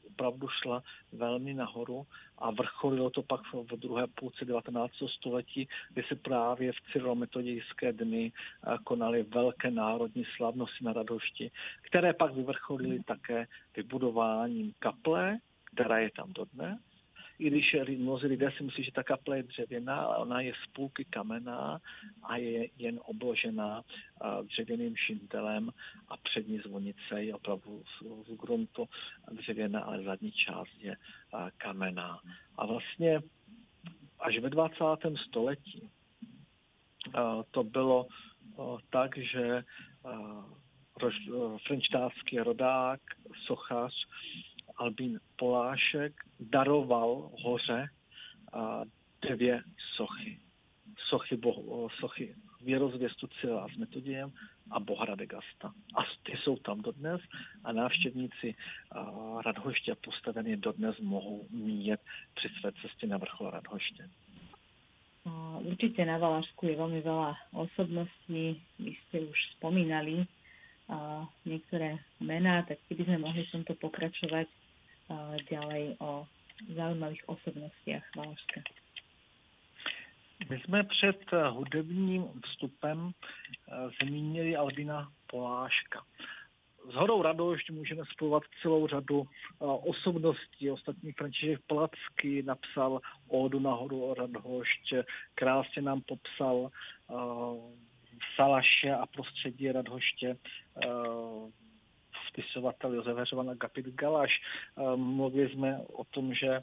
opravdu 0.06 0.48
šla 0.48 0.82
velmi 1.12 1.54
nahoru 1.54 2.06
a 2.38 2.50
vrcholilo 2.50 3.10
to 3.10 3.22
pak 3.22 3.40
v 3.52 3.76
druhé 3.76 4.06
půlce 4.06 4.44
19. 4.44 4.92
století, 5.18 5.68
kdy 5.92 6.02
se 6.02 6.14
právě 6.14 6.72
v 6.72 6.92
cyrilometodějské 6.92 7.92
dny 7.92 8.32
konaly 8.84 9.22
velké 9.22 9.70
národní 9.70 10.24
slavnosti 10.36 10.84
na 10.84 10.92
Radošti, 10.92 11.50
které 11.82 12.12
pak 12.12 12.34
vyvrcholily 12.34 13.02
také 13.02 13.46
vybudováním 13.76 14.72
kaple, 14.78 15.38
která 15.64 15.98
je 15.98 16.10
tam 16.16 16.32
dodnes, 16.32 16.78
i 17.38 17.50
když 17.50 17.76
mnozí 17.96 18.26
lidé 18.26 18.52
si 18.56 18.62
myslí, 18.64 18.84
že 18.84 18.92
ta 18.92 19.02
kaple 19.02 19.36
je 19.36 19.42
dřevěná, 19.42 19.96
ale 19.96 20.16
ona 20.16 20.40
je 20.40 20.52
z 20.64 20.72
půlky 20.72 21.04
kamenná 21.04 21.80
a 22.22 22.36
je 22.36 22.68
jen 22.78 23.00
obložená 23.04 23.82
dřevěným 24.42 24.96
šintelem 24.96 25.70
a 26.08 26.16
přední 26.16 26.58
zvonice 26.58 27.22
je 27.22 27.34
opravdu 27.34 27.82
z, 27.84 28.26
z 28.28 28.36
gruntu 28.36 28.88
dřevěná, 29.32 29.80
ale 29.80 30.02
zadní 30.02 30.32
část 30.32 30.80
je 30.80 30.96
kamenná. 31.58 32.20
A 32.56 32.66
vlastně 32.66 33.20
až 34.20 34.38
ve 34.38 34.50
20. 34.50 34.84
století 35.28 35.90
to 37.50 37.64
bylo 37.64 38.06
tak, 38.90 39.18
že 39.18 39.64
frenčtácký 41.66 42.38
rodák, 42.38 43.00
sochař, 43.46 43.92
Albín 44.76 45.20
Polášek 45.36 46.12
daroval 46.40 47.30
hoře 47.42 47.88
dvě 49.22 49.62
sochy. 49.96 50.38
Sochy, 51.08 51.36
bohu, 51.36 51.88
sochy 52.00 52.34
věrozvěstu 52.62 53.26
Cyrila 53.26 53.68
s 53.68 53.76
Metodiem 53.76 54.32
a 54.70 54.80
Boha 54.80 55.04
Radegasta. 55.04 55.68
A 55.68 56.00
ty 56.22 56.32
jsou 56.36 56.56
tam 56.56 56.80
dodnes 56.80 57.20
a 57.64 57.72
návštěvníci 57.72 58.54
Radhoště 59.44 59.94
postavené 59.94 60.56
dodnes 60.56 60.98
mohou 60.98 61.46
mít 61.50 62.00
při 62.34 62.48
své 62.60 62.72
cestě 62.72 63.06
na 63.06 63.16
vrchol 63.18 63.50
Radhoště. 63.50 64.08
Určite 65.64 66.04
na 66.04 66.20
Valašsku 66.20 66.68
je 66.68 66.76
veľmi 66.76 67.00
veľa 67.00 67.56
osobností. 67.56 68.60
Vy 68.76 68.92
ste 69.08 69.24
už 69.24 69.38
spomínali 69.56 70.28
a 70.84 71.24
niektoré 71.48 71.96
mená, 72.20 72.60
tak 72.68 72.76
keby 72.92 73.08
sme 73.08 73.24
mohli 73.24 73.40
v 73.48 73.52
tomto 73.56 73.72
pokračovať 73.80 74.44
ďalej 75.50 75.96
o 76.00 76.26
zaujímavých 76.76 77.28
osobnostiach 77.28 78.04
Valašska. 78.16 78.60
My 80.50 80.60
jsme 80.60 80.84
před 80.84 81.20
eh, 81.32 81.48
hudebním 81.48 82.24
vstupem 82.44 83.10
eh, 83.12 83.74
zmínili 84.02 84.56
Albina 84.56 85.12
Poláška. 85.30 86.02
S 86.90 86.94
Horou 86.94 87.22
Radošť 87.22 87.70
můžeme 87.70 88.02
spojovat 88.12 88.42
celou 88.62 88.86
řadu 88.86 89.24
eh, 89.24 89.64
osobností. 89.64 90.70
Ostatní 90.70 91.12
František 91.12 91.60
Placky 91.66 92.42
napsal 92.42 93.00
Ódu 93.28 93.60
na 93.60 93.74
horu 93.74 94.14
Radhošť, 94.14 94.94
krásně 95.34 95.82
nám 95.82 96.00
popsal 96.00 96.70
Salaše 98.36 98.90
a 98.90 99.06
prostředí 99.06 99.72
Radhoště 99.72 100.36
spisovatel 102.34 102.94
Josef 102.94 103.16
Heřovan 103.16 103.50
a 103.50 103.54
Gapit 103.54 103.86
Galaš. 103.86 104.30
Eh, 104.78 104.96
mluvili 104.96 105.48
jsme 105.50 105.78
o 105.92 106.04
tom, 106.04 106.34
že 106.34 106.48
eh, 106.48 106.62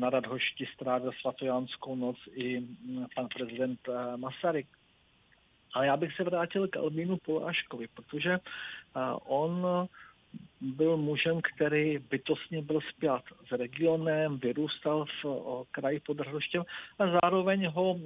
na 0.00 0.10
Radhošti 0.10 0.66
strávil 0.74 1.12
svatojánskou 1.20 1.96
noc 1.96 2.16
i 2.32 2.60
mm, 2.60 3.06
pan 3.14 3.28
prezident 3.28 3.80
eh, 3.88 4.16
Masaryk. 4.16 4.66
Ale 5.74 5.86
já 5.86 5.96
bych 5.96 6.16
se 6.16 6.24
vrátil 6.24 6.68
k 6.68 6.76
Albínu 6.76 7.16
Poláškovi, 7.16 7.86
protože 7.94 8.38
on 9.26 9.66
byl 10.60 10.96
mužem, 10.96 11.40
který 11.40 11.98
bytostně 11.98 12.62
byl 12.62 12.80
spjat 12.80 13.22
s 13.48 13.52
regionem, 13.52 14.38
vyrůstal 14.38 15.04
v 15.22 15.24
kraji 15.70 16.00
pod 16.00 16.20
Radoštěm 16.20 16.64
a 16.98 17.04
zároveň 17.22 17.66
ho 17.66 17.98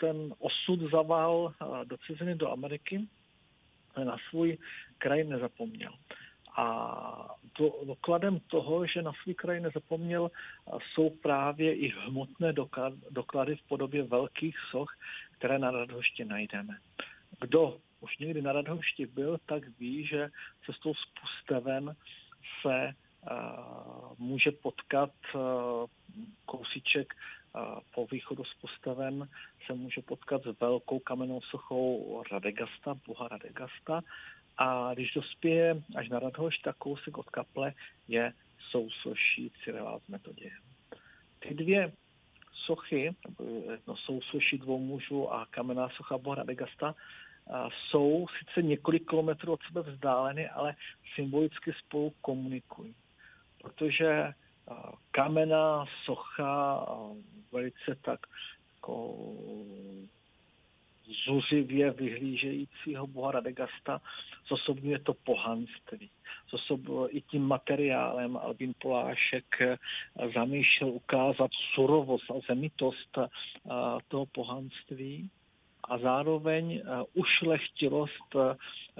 ten 0.00 0.34
osud 0.38 0.80
zaval 0.80 1.52
do 1.84 1.96
ciziny, 2.06 2.34
do 2.34 2.52
Ameriky, 2.52 3.08
na 4.04 4.16
svůj 4.30 4.58
kraj 4.98 5.24
nezapomněl. 5.24 5.92
A 6.56 7.34
dokladem 7.86 8.40
toho, 8.40 8.86
že 8.86 9.02
na 9.02 9.12
svůj 9.22 9.34
kraj 9.34 9.60
nezapomněl, 9.60 10.30
jsou 10.80 11.10
právě 11.10 11.74
i 11.74 11.88
hmotné 11.88 12.52
doklady 13.10 13.56
v 13.56 13.68
podobě 13.68 14.02
velkých 14.02 14.56
soch, 14.70 14.96
které 15.38 15.58
na 15.58 15.70
Radhošti 15.70 16.24
najdeme. 16.24 16.76
Kdo 17.40 17.78
už 18.00 18.18
někdy 18.18 18.42
na 18.42 18.52
Radhošti 18.52 19.06
byl, 19.06 19.38
tak 19.46 19.62
ví, 19.78 20.06
že 20.06 20.28
cestou 20.66 20.94
z 20.94 21.04
Pusteven 21.20 21.96
se 22.62 22.92
uh, 22.92 24.18
může 24.18 24.50
potkat 24.50 25.10
uh, 25.34 25.40
kousíček 26.46 27.14
po 27.94 28.06
východu 28.06 28.44
z 28.44 28.54
Pusteven 28.54 29.28
se 29.66 29.72
může 29.74 30.02
potkat 30.02 30.42
s 30.42 30.60
velkou 30.60 30.98
kamennou 30.98 31.40
sochou 31.40 32.22
Radegasta, 32.32 32.94
boha 33.06 33.28
Radegasta 33.28 34.00
a 34.56 34.94
když 34.94 35.12
dospěje 35.12 35.82
až 35.96 36.08
na 36.08 36.18
Radhoš, 36.18 36.58
tak 36.58 36.76
kousek 36.76 37.18
od 37.18 37.30
kaple 37.30 37.72
je 38.08 38.32
sousoší 38.70 39.52
Cyrila 39.64 39.98
z 39.98 40.08
Metodě. 40.08 40.50
Ty 41.38 41.54
dvě 41.54 41.92
sochy, 42.52 43.14
no, 43.86 43.96
sousoší 43.96 44.58
dvou 44.58 44.78
mužů 44.78 45.32
a 45.32 45.46
kamenná 45.50 45.88
socha 45.88 46.18
Boha 46.18 46.36
Radegasta, 46.36 46.94
jsou 47.70 48.26
sice 48.38 48.62
několik 48.62 49.08
kilometrů 49.10 49.52
od 49.52 49.60
sebe 49.62 49.82
vzdáleny, 49.82 50.48
ale 50.48 50.74
symbolicky 51.14 51.72
spolu 51.72 52.12
komunikují. 52.20 52.94
Protože 53.62 54.32
kamenná 55.10 55.84
socha 56.04 56.86
velice 57.52 57.94
tak 58.02 58.20
jako 58.74 59.16
zuřivě 61.26 61.90
vyhlížejícího 61.90 63.06
boha 63.06 63.32
Radegasta 63.32 64.00
zosobňuje 64.48 64.98
to 64.98 65.14
pohanství. 65.14 66.10
Zosob, 66.50 66.80
I 67.08 67.20
tím 67.20 67.42
materiálem 67.42 68.36
Albin 68.36 68.74
Polášek 68.78 69.44
zamýšlel 70.34 70.90
ukázat 70.90 71.50
surovost 71.74 72.30
a 72.30 72.34
zemitost 72.48 73.18
toho 74.08 74.26
pohanství 74.26 75.30
a 75.84 75.98
zároveň 75.98 76.82
ušlechtilost 77.14 78.36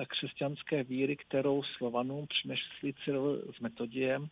křesťanské 0.09 0.83
víry, 0.85 1.17
kterou 1.17 1.63
Slovanům 1.63 2.27
přinesli 2.27 2.95
Cyril 3.05 3.43
s 3.57 3.61
Metodiem, 3.61 4.29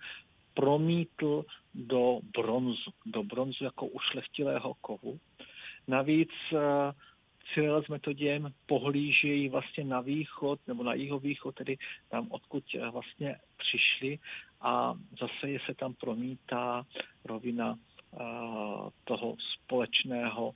promítl 0.55 1.45
do 1.75 2.21
bronzu, 2.37 2.91
do 3.07 3.23
bronzu 3.23 3.65
jako 3.65 3.87
ušlechtilého 3.87 4.75
kovu. 4.81 5.19
Navíc 5.89 6.31
Cyril 7.55 7.83
s 7.83 7.89
Metodiem 7.89 8.53
pohlížejí 8.67 9.49
vlastně 9.49 9.85
na 9.85 10.01
východ 10.01 10.61
nebo 10.67 10.83
na 10.83 10.95
jihovýchod, 10.95 11.55
tedy 11.55 11.79
tam, 12.09 12.27
odkud 12.31 12.65
eh, 12.75 12.91
vlastně 12.91 13.37
přišli 13.57 14.19
a 14.61 14.95
zase 15.21 15.51
je 15.51 15.59
se 15.67 15.75
tam 15.75 15.95
promítá 15.95 16.87
rovina 17.25 17.73
uh, 17.73 18.89
toho 19.05 19.37
společného 19.55 20.55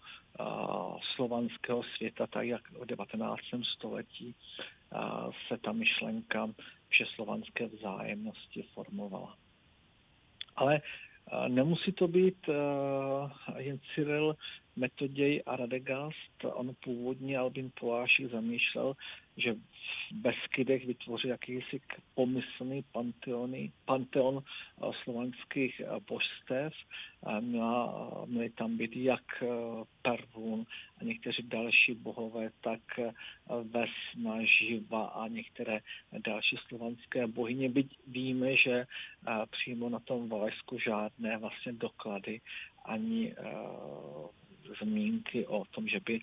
slovanského 1.14 1.82
světa, 1.96 2.26
tak 2.26 2.46
jak 2.46 2.70
v 2.70 2.87
19. 2.87 3.40
století 3.74 4.34
se 5.48 5.58
ta 5.58 5.72
myšlenka 5.72 6.48
všeslovanské 6.88 7.66
vzájemnosti 7.66 8.62
formovala. 8.62 9.37
Ale 10.59 10.81
Nemusí 11.49 11.92
to 11.92 12.09
být 12.09 12.47
jen 13.57 13.79
Cyril 13.94 14.37
Metoděj 14.78 15.42
a 15.46 15.56
Radegast. 15.56 16.44
On 16.44 16.74
původně 16.84 17.38
Albin 17.38 17.70
Polášek 17.80 18.30
zamýšlel, 18.30 18.94
že 19.36 19.54
v 19.54 20.12
Beskydech 20.12 20.86
vytvoří 20.86 21.28
jakýsi 21.28 21.80
pomyslný 22.14 22.84
panteony, 22.92 23.72
panteon 23.84 24.42
eh, 24.42 24.90
slovanských 25.04 25.80
eh, 25.80 26.00
božstev. 26.08 26.72
Měla, 27.40 28.24
měly 28.26 28.50
tam 28.50 28.76
být 28.76 28.96
jak 28.96 29.42
eh, 29.42 29.46
Pervun 30.02 30.66
a 31.00 31.04
někteří 31.04 31.42
další 31.42 31.94
bohové, 31.94 32.50
tak 32.60 32.80
Vesna, 33.62 34.44
Živa 34.44 35.06
a 35.06 35.28
některé 35.28 35.80
další 36.26 36.56
slovanské 36.68 37.26
bohyně. 37.26 37.68
Byť 37.68 37.98
víme, 38.06 38.56
že 38.56 38.86
přímo 39.50 39.88
na 39.88 39.98
tom 39.98 40.28
Valašsku 40.28 40.78
žádné 40.78 41.38
vlastně 41.38 41.72
doklady 41.72 42.40
ani 42.84 43.34
zmínky 44.83 45.46
o 45.46 45.64
tom, 45.64 45.88
že 45.88 46.00
by 46.00 46.20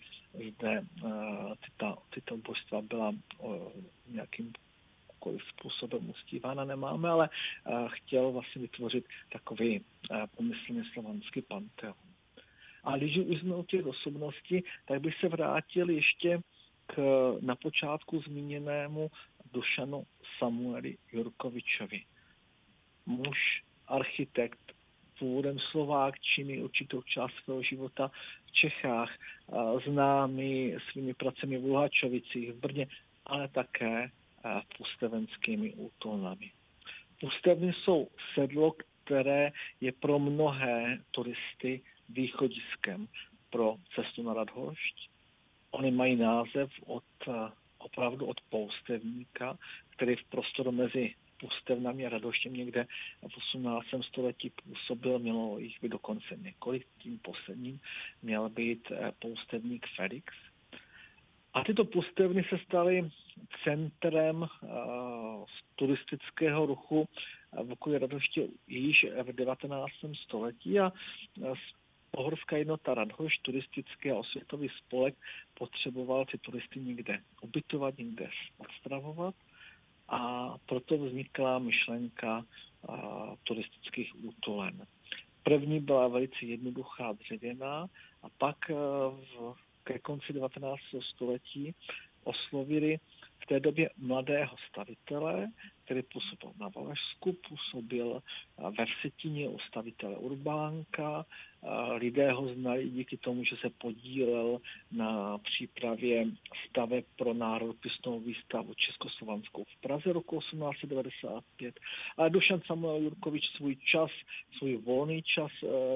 zde 0.51 0.85
uh, 1.03 1.53
tyto, 1.65 1.97
tyto 2.09 2.37
božstva 2.37 2.81
byla 2.81 3.13
nějakým 4.07 4.53
způsobem 5.49 6.09
uctívána 6.09 6.65
nemáme, 6.65 7.09
ale 7.09 7.29
uh, 7.29 7.89
chtěl 7.89 8.31
vlastně 8.31 8.61
vytvořit 8.61 9.05
takový 9.31 9.79
uh, 9.79 10.17
pomyslný 10.37 10.83
slovanský 10.93 11.41
panteon. 11.41 11.95
A 12.83 12.97
když 12.97 13.17
už 13.17 13.39
jsme 13.39 13.55
u 13.55 13.63
těch 13.63 13.85
osobností, 13.85 14.63
tak 14.85 15.01
bych 15.01 15.15
se 15.19 15.27
vrátil 15.27 15.89
ještě 15.89 16.39
k 16.85 16.95
na 17.41 17.55
počátku 17.55 18.21
zmíněnému 18.21 19.11
Dušanu 19.53 20.03
Samueli 20.37 20.97
Jurkovičovi. 21.11 22.03
Muž, 23.05 23.63
architekt, 23.87 24.64
původem 25.19 25.59
Slovák, 25.59 26.19
činy 26.19 26.63
určitou 26.63 27.01
část 27.01 27.33
svého 27.43 27.61
života 27.61 28.11
v 28.45 28.51
Čechách, 28.51 29.11
známý 29.87 30.75
svými 30.91 31.13
pracemi 31.13 31.57
v 31.57 31.65
Luhačovicích, 31.65 32.51
v 32.51 32.59
Brně, 32.59 32.87
ale 33.25 33.47
také 33.47 34.11
pustevenskými 34.77 35.73
útulnami. 35.73 36.51
Pustevny 37.19 37.73
jsou 37.73 38.07
sedlo, 38.33 38.75
které 39.03 39.51
je 39.81 39.91
pro 39.91 40.19
mnohé 40.19 40.99
turisty 41.11 41.81
východiskem 42.09 43.07
pro 43.49 43.75
cestu 43.95 44.23
na 44.23 44.33
Radhošť. 44.33 45.09
Oni 45.71 45.91
mají 45.91 46.15
název 46.15 46.69
od, 46.85 47.03
opravdu 47.77 48.25
od 48.25 48.41
poustevníka, 48.49 49.57
který 49.95 50.15
v 50.15 50.23
prostoru 50.23 50.71
mezi 50.71 51.13
pustevnami 51.39 52.05
a 52.05 52.09
radoštěm 52.09 52.53
někde 52.53 52.87
v 53.27 53.37
18. 53.37 53.85
století 54.01 54.49
působil, 54.49 55.19
mělo 55.19 55.59
jich 55.59 55.81
by 55.81 55.89
dokonce 55.89 56.37
několik, 56.37 56.87
tím 56.97 57.19
posledním 57.19 57.79
měl 58.21 58.49
být 58.49 58.91
eh, 58.91 59.11
poustevník 59.19 59.85
Felix. 59.95 60.33
A 61.53 61.63
tyto 61.63 61.85
pustevny 61.85 62.43
se 62.49 62.57
staly 62.65 63.11
centrem 63.63 64.41
uh, 64.41 65.45
turistického 65.75 66.65
ruchu 66.65 67.07
v 67.63 67.71
okolí 67.71 67.97
Radoště 67.97 68.47
již 68.67 69.05
v 69.23 69.33
19. 69.33 69.91
století 70.23 70.79
a 70.79 70.91
Pohorská 72.11 72.57
jednota 72.57 72.93
Radhoš, 72.93 73.37
turistický 73.37 74.11
a 74.11 74.15
osvětový 74.15 74.69
spolek, 74.77 75.15
potřeboval 75.53 76.25
ty 76.25 76.37
turisty 76.37 76.79
někde 76.79 77.19
ubytovat, 77.41 77.97
někde 77.97 78.29
odstravovat 78.57 79.35
a 80.09 80.53
proto 80.65 80.97
vznikla 80.97 81.59
myšlenka 81.59 82.45
turistických 83.43 84.11
útolen. 84.23 84.85
První 85.43 85.79
byla 85.79 86.07
velice 86.07 86.45
jednoduchá 86.45 87.11
dřevěná 87.11 87.87
a 88.23 88.29
pak 88.37 88.69
v, 88.69 89.55
ke 89.83 89.99
konci 89.99 90.33
19. 90.33 90.79
století 91.13 91.75
oslovili 92.23 92.97
v 93.39 93.45
té 93.45 93.59
době 93.59 93.89
mladého 93.97 94.55
stavitele, 94.69 95.47
který 95.85 96.01
působil 96.01 96.53
na 96.59 96.69
Valašsku, 96.75 97.33
působil 97.49 98.21
ve 98.77 98.85
Vsetině 98.85 99.49
u 99.49 99.59
stavitele 99.59 100.17
Urbánka. 100.17 101.25
Lidé 101.97 102.31
ho 102.31 102.53
znali 102.53 102.89
díky 102.89 103.17
tomu, 103.17 103.43
že 103.43 103.55
se 103.61 103.69
podílel 103.69 104.61
na 104.91 105.37
přípravě 105.37 106.25
staveb 106.69 107.05
pro 107.15 107.33
národopisnou 107.33 108.19
výstavu 108.19 108.73
Českoslovanskou 108.73 109.63
v 109.63 109.81
Praze 109.81 110.13
roku 110.13 110.39
1895. 110.39 111.79
A 112.17 112.29
Dušan 112.29 112.61
Samuel 112.65 112.97
Jurkovič 112.97 113.43
svůj 113.57 113.75
čas, 113.75 114.11
svůj 114.57 114.77
volný 114.77 115.23
čas 115.23 115.51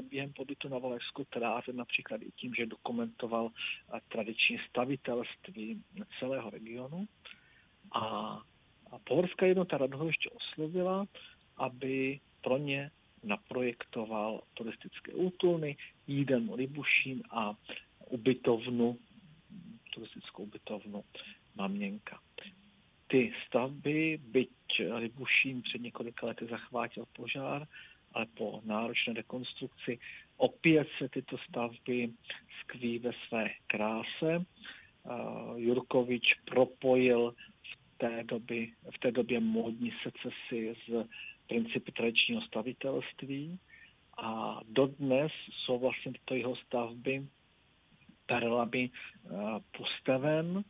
během 0.10 0.34
pobytu 0.34 0.70
na 0.70 0.78
Valašsku 0.78 1.26
trávil 1.30 1.74
například 1.74 2.22
i 2.22 2.32
tím, 2.32 2.54
že 2.54 2.66
dokumentoval 2.66 3.50
tradiční 4.08 4.58
stavitelství 4.70 5.84
celého 6.20 6.50
regionu. 6.50 7.08
A, 7.92 8.42
a 8.92 9.00
Pohorská 9.00 9.46
jednota 9.46 9.78
Radhošť 9.78 10.28
oslovila, 10.32 11.06
aby 11.58 12.20
pro 12.42 12.58
ně 12.58 12.92
naprojektoval 13.24 14.42
turistické 14.54 15.14
útulny, 15.14 15.78
jídelnu 16.08 16.56
Libušín 16.56 17.24
a 17.30 17.56
ubytovnu, 18.10 18.98
turistickou 19.94 20.44
ubytovnu 20.44 21.04
Maměnka. 21.56 22.20
Ty 23.08 23.34
stavby, 23.48 24.20
byť 24.24 24.50
Libušín 24.96 25.62
před 25.62 25.82
několika 25.82 26.28
lety 26.28 26.46
zachvátil 26.46 27.06
požár, 27.14 27.68
ale 28.14 28.26
po 28.26 28.62
náročné 28.66 29.14
rekonstrukci 29.14 30.00
opět 30.38 30.88
se 30.98 31.10
tyto 31.10 31.38
stavby 31.38 32.10
skví 32.60 33.00
ve 33.00 33.12
své 33.28 33.50
kráse. 33.68 34.46
Jurkovič 35.56 36.34
propojil 36.46 37.32
v 37.62 37.79
té, 38.00 38.24
doby, 38.24 38.72
v 38.96 38.98
té 39.00 39.12
době 39.12 39.40
módní 39.40 39.94
secesy 40.04 40.76
z 40.88 41.08
principy 41.48 41.92
tradičního 41.92 42.42
stavitelství. 42.42 43.60
A 44.18 44.60
dodnes 44.70 45.32
jsou 45.52 45.80
vlastně 45.80 46.12
tyto 46.12 46.36
jeho 46.36 46.56
stavby 46.56 47.28
perlami 48.26 48.90
postaven. 49.78 50.64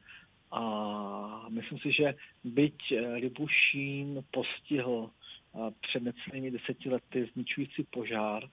A 0.51 1.45
myslím 1.49 1.79
si, 1.79 1.91
že 1.93 2.15
byť 2.43 2.77
Libušín 3.15 4.23
postihl 4.31 5.09
před 5.81 6.03
necelými 6.03 6.51
deseti 6.51 6.89
lety 6.89 7.29
zničující 7.33 7.83
požár, 7.83 8.49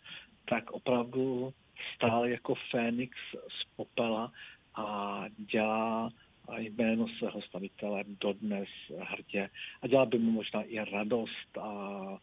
tak 0.48 0.70
opravdu 0.70 1.54
stál 1.94 2.26
jako 2.26 2.54
Fénix 2.70 3.18
z 3.32 3.76
popela 3.76 4.32
a 4.74 5.24
dělá 5.36 6.10
jméno 6.56 7.08
svého 7.08 7.42
stavitele 7.42 8.04
dodnes 8.20 8.68
hrdě 8.98 9.50
a 9.82 9.86
dělá 9.86 10.06
by 10.06 10.18
mu 10.18 10.30
možná 10.30 10.62
i 10.62 10.90
radost 10.90 11.58
a, 11.58 11.62
a 11.62 12.18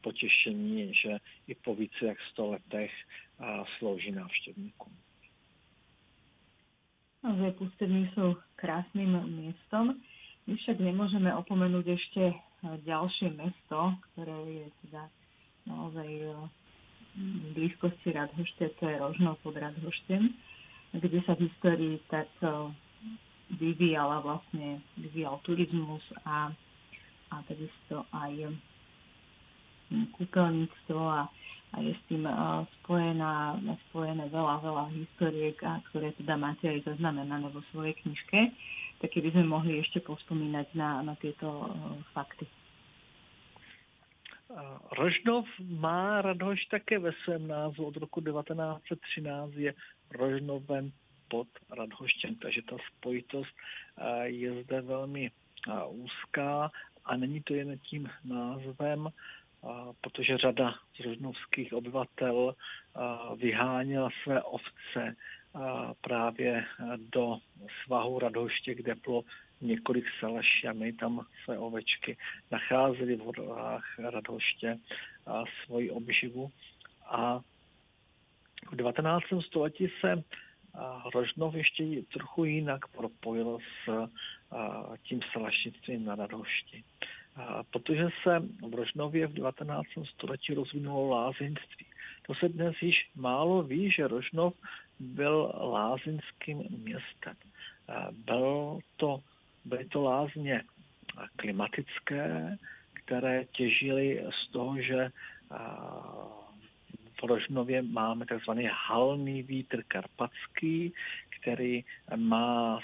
potěšení, 0.00 0.92
že 0.94 1.18
i 1.46 1.54
po 1.54 1.74
více 1.74 2.06
jak 2.06 2.18
sto 2.20 2.50
letech 2.50 2.92
a 3.38 3.64
slouží 3.78 4.12
návštěvníkům. 4.12 4.92
Naozaj 7.24 7.50
pustevní 7.52 8.10
jsou 8.14 8.36
krásným 8.56 9.22
městem. 9.22 10.00
My 10.46 10.56
však 10.56 10.80
nemůžeme 10.80 11.34
opomenout 11.36 11.86
ještě 11.86 12.34
ďalšie 12.64 13.36
mesto, 13.36 13.92
ktoré 14.12 14.38
je 14.48 14.66
teda 14.84 15.12
naozaj 15.68 16.08
v 17.14 17.48
blízkosti 17.54 18.12
Radhošte, 18.12 18.72
to 18.80 18.88
je 18.88 18.96
Rožno 18.98 19.36
pod 19.44 19.56
Radhoštem, 19.56 20.32
kde 20.96 21.20
sa 21.28 21.36
v 21.36 21.46
histórii 21.48 22.00
tak 22.08 22.28
vyvíjala 23.52 24.24
vlastne, 24.24 24.80
vyvíjal 24.96 25.40
turizmus 25.44 26.02
a, 26.24 26.50
a 27.30 27.34
takisto 27.44 28.08
aj 28.12 28.54
kúpeľníctvo 30.16 31.00
a, 31.00 31.28
a 31.74 31.76
je 31.82 31.92
s 31.92 32.02
tým 32.08 32.24
spojená, 32.80 33.60
spojené 33.90 34.24
veľa, 34.32 34.54
veľa 34.64 34.84
historiek, 34.96 35.58
a 35.62 35.82
ktoré 35.92 36.16
teda 36.16 36.34
máte 36.40 36.70
aj 36.70 36.94
zaznamenané 36.94 37.50
vo 37.52 37.60
svojej 37.74 37.94
knižke. 38.02 38.40
Tak 39.02 39.10
keby 39.12 39.36
sme 39.36 39.44
mohli 39.52 39.82
ešte 39.82 40.00
pospomínať 40.00 40.72
na, 40.78 41.04
na 41.04 41.14
tieto 41.20 41.68
fakty. 42.16 42.48
Rožnov 44.94 45.50
má 45.58 46.22
Radhoš 46.22 46.62
také 46.70 46.98
ve 46.98 47.10
svém 47.24 47.42
názvu 47.42 47.90
od 47.90 47.96
roku 47.96 48.22
1913 48.22 49.56
je 49.56 49.74
Rožnovem 50.14 50.94
pod 51.28 51.48
Radhoštěm, 51.70 52.34
takže 52.36 52.62
ta 52.62 52.76
spojitost 52.88 53.56
je 54.22 54.62
zde 54.62 54.80
velmi 54.80 55.30
úzká 55.88 56.70
a 57.04 57.16
není 57.16 57.42
to 57.42 57.54
jen 57.54 57.78
tím 57.78 58.10
názvem, 58.24 59.08
protože 60.00 60.38
řada 60.38 60.74
z 60.96 61.04
rožnovských 61.04 61.72
obyvatel 61.72 62.54
vyháněla 63.36 64.08
své 64.22 64.42
ovce 64.42 65.16
právě 66.00 66.64
do 66.98 67.38
svahu 67.84 68.18
Radhoště, 68.18 68.74
kde 68.74 68.94
bylo 68.94 69.22
několik 69.60 70.04
salaší 70.20 70.68
a 70.68 70.72
my 70.72 70.92
tam 70.92 71.26
své 71.44 71.58
ovečky 71.58 72.16
nacházeli 72.50 73.16
v 73.16 73.20
horách 73.20 73.98
Radhoště 73.98 74.78
a 75.26 75.44
svoji 75.64 75.90
obživu. 75.90 76.50
A 77.06 77.40
v 78.70 78.76
19. 78.76 79.24
století 79.40 79.88
se 80.00 80.22
Rožnov 81.14 81.54
ještě 81.54 81.84
trochu 82.12 82.44
jinak 82.44 82.88
propojil 82.88 83.58
s 83.84 84.08
tím 85.02 85.20
salašnictvím 85.32 86.04
na 86.04 86.14
Radhošti. 86.14 86.84
Protože 87.70 88.08
se 88.22 88.40
v 88.68 88.74
Rožnově 88.74 89.26
v 89.26 89.32
19. 89.32 89.86
století 90.04 90.54
rozvinulo 90.54 91.08
lázeňství. 91.08 91.86
To 92.26 92.34
se 92.34 92.48
dnes 92.48 92.74
již 92.82 93.10
málo 93.16 93.62
ví, 93.62 93.90
že 93.90 94.08
Rožnov 94.08 94.54
byl 95.00 95.52
lázeňským 95.54 96.64
městem. 96.70 97.36
Byl 98.24 98.78
to 98.96 99.20
Byly 99.64 99.84
to 99.84 100.02
lázně 100.02 100.62
klimatické, 101.36 102.56
které 102.92 103.44
těžily 103.44 104.24
z 104.30 104.52
toho, 104.52 104.82
že 104.82 105.10
v 107.20 107.22
Rožnově 107.22 107.82
máme 107.82 108.26
takzvaný 108.26 108.68
halný 108.72 109.42
vítr 109.42 109.82
karpatský, 109.82 110.92
který 111.40 111.84
má 112.16 112.80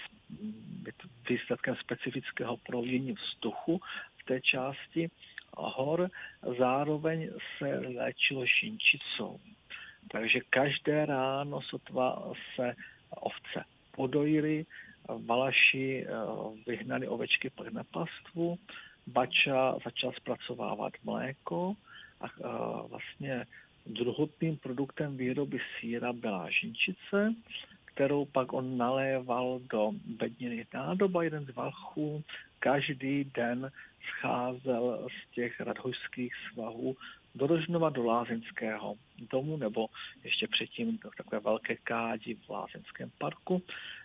výsledkem 1.29 1.77
specifického 1.77 2.57
provění 2.57 3.13
vzduchu 3.13 3.81
v 4.17 4.25
té 4.25 4.41
části 4.41 5.11
hor. 5.57 6.11
Zároveň 6.59 7.31
se 7.59 7.79
léčilo 7.79 8.47
šinčicou. 8.47 9.41
Takže 10.13 10.41
každé 10.51 11.07
ráno 11.07 11.63
sotva 11.63 12.33
se 12.57 12.75
ovce 13.11 13.65
podojily, 13.91 14.67
Valaši 15.09 16.07
eh, 16.07 16.11
vyhnali 16.67 17.09
ovečky 17.09 17.51
pak 17.51 17.73
na 17.73 17.85
pastvu, 17.85 18.59
Bača 19.07 19.77
začal 19.85 20.13
zpracovávat 20.13 20.93
mléko 21.05 21.75
a 22.21 22.27
eh, 22.27 22.43
vlastně 22.89 23.45
druhotným 23.87 24.57
produktem 24.57 25.17
výroby 25.17 25.59
síra 25.81 26.13
byla 26.13 26.51
žinčice, 26.51 27.35
kterou 27.85 28.25
pak 28.25 28.53
on 28.53 28.79
naléval 28.79 29.61
do 29.71 29.93
bedniny 30.05 30.67
nádoba. 30.75 31.23
Jeden 31.23 31.45
z 31.45 31.55
valchů 31.55 32.25
každý 32.59 33.25
den 33.25 33.71
scházel 34.09 35.09
z 35.09 35.35
těch 35.35 35.61
radhojských 35.61 36.33
svahů 36.53 36.97
do 37.35 37.47
Rožnova 37.47 37.91
do 37.91 38.05
Lázeňského 38.05 38.95
domu, 39.31 39.57
nebo 39.57 39.87
ještě 40.25 40.49
předtím 40.49 40.99
do 40.99 41.11
takové 41.17 41.41
velké 41.41 41.77
kádi 41.77 42.35
v 42.35 42.51
Lázeňském 42.51 43.11
parku 43.19 43.63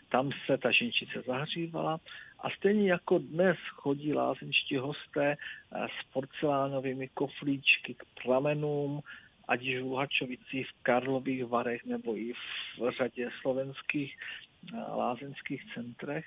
tam 0.10 0.30
se 0.46 0.58
ta 0.58 0.72
ženčice 0.72 1.22
zahřívala 1.28 2.00
a 2.40 2.50
stejně 2.50 2.92
jako 2.92 3.18
dnes 3.18 3.58
chodí 3.74 4.14
lázeňští 4.14 4.78
hosté 4.78 5.36
eh, 5.36 5.88
s 5.88 6.14
porcelánovými 6.14 7.08
koflíčky 7.08 7.94
k 7.94 8.04
plamenům, 8.24 9.02
ať 9.48 9.62
již 9.62 9.80
v 9.80 9.86
Luhačovicích, 9.86 10.68
v 10.68 10.84
Karlových 10.84 11.46
Varech 11.46 11.86
nebo 11.86 12.18
i 12.18 12.34
v 12.34 12.92
řadě 12.98 13.30
slovenských 13.42 14.18
eh, 14.18 14.78
lázeňských 14.78 15.74
centrech, 15.74 16.26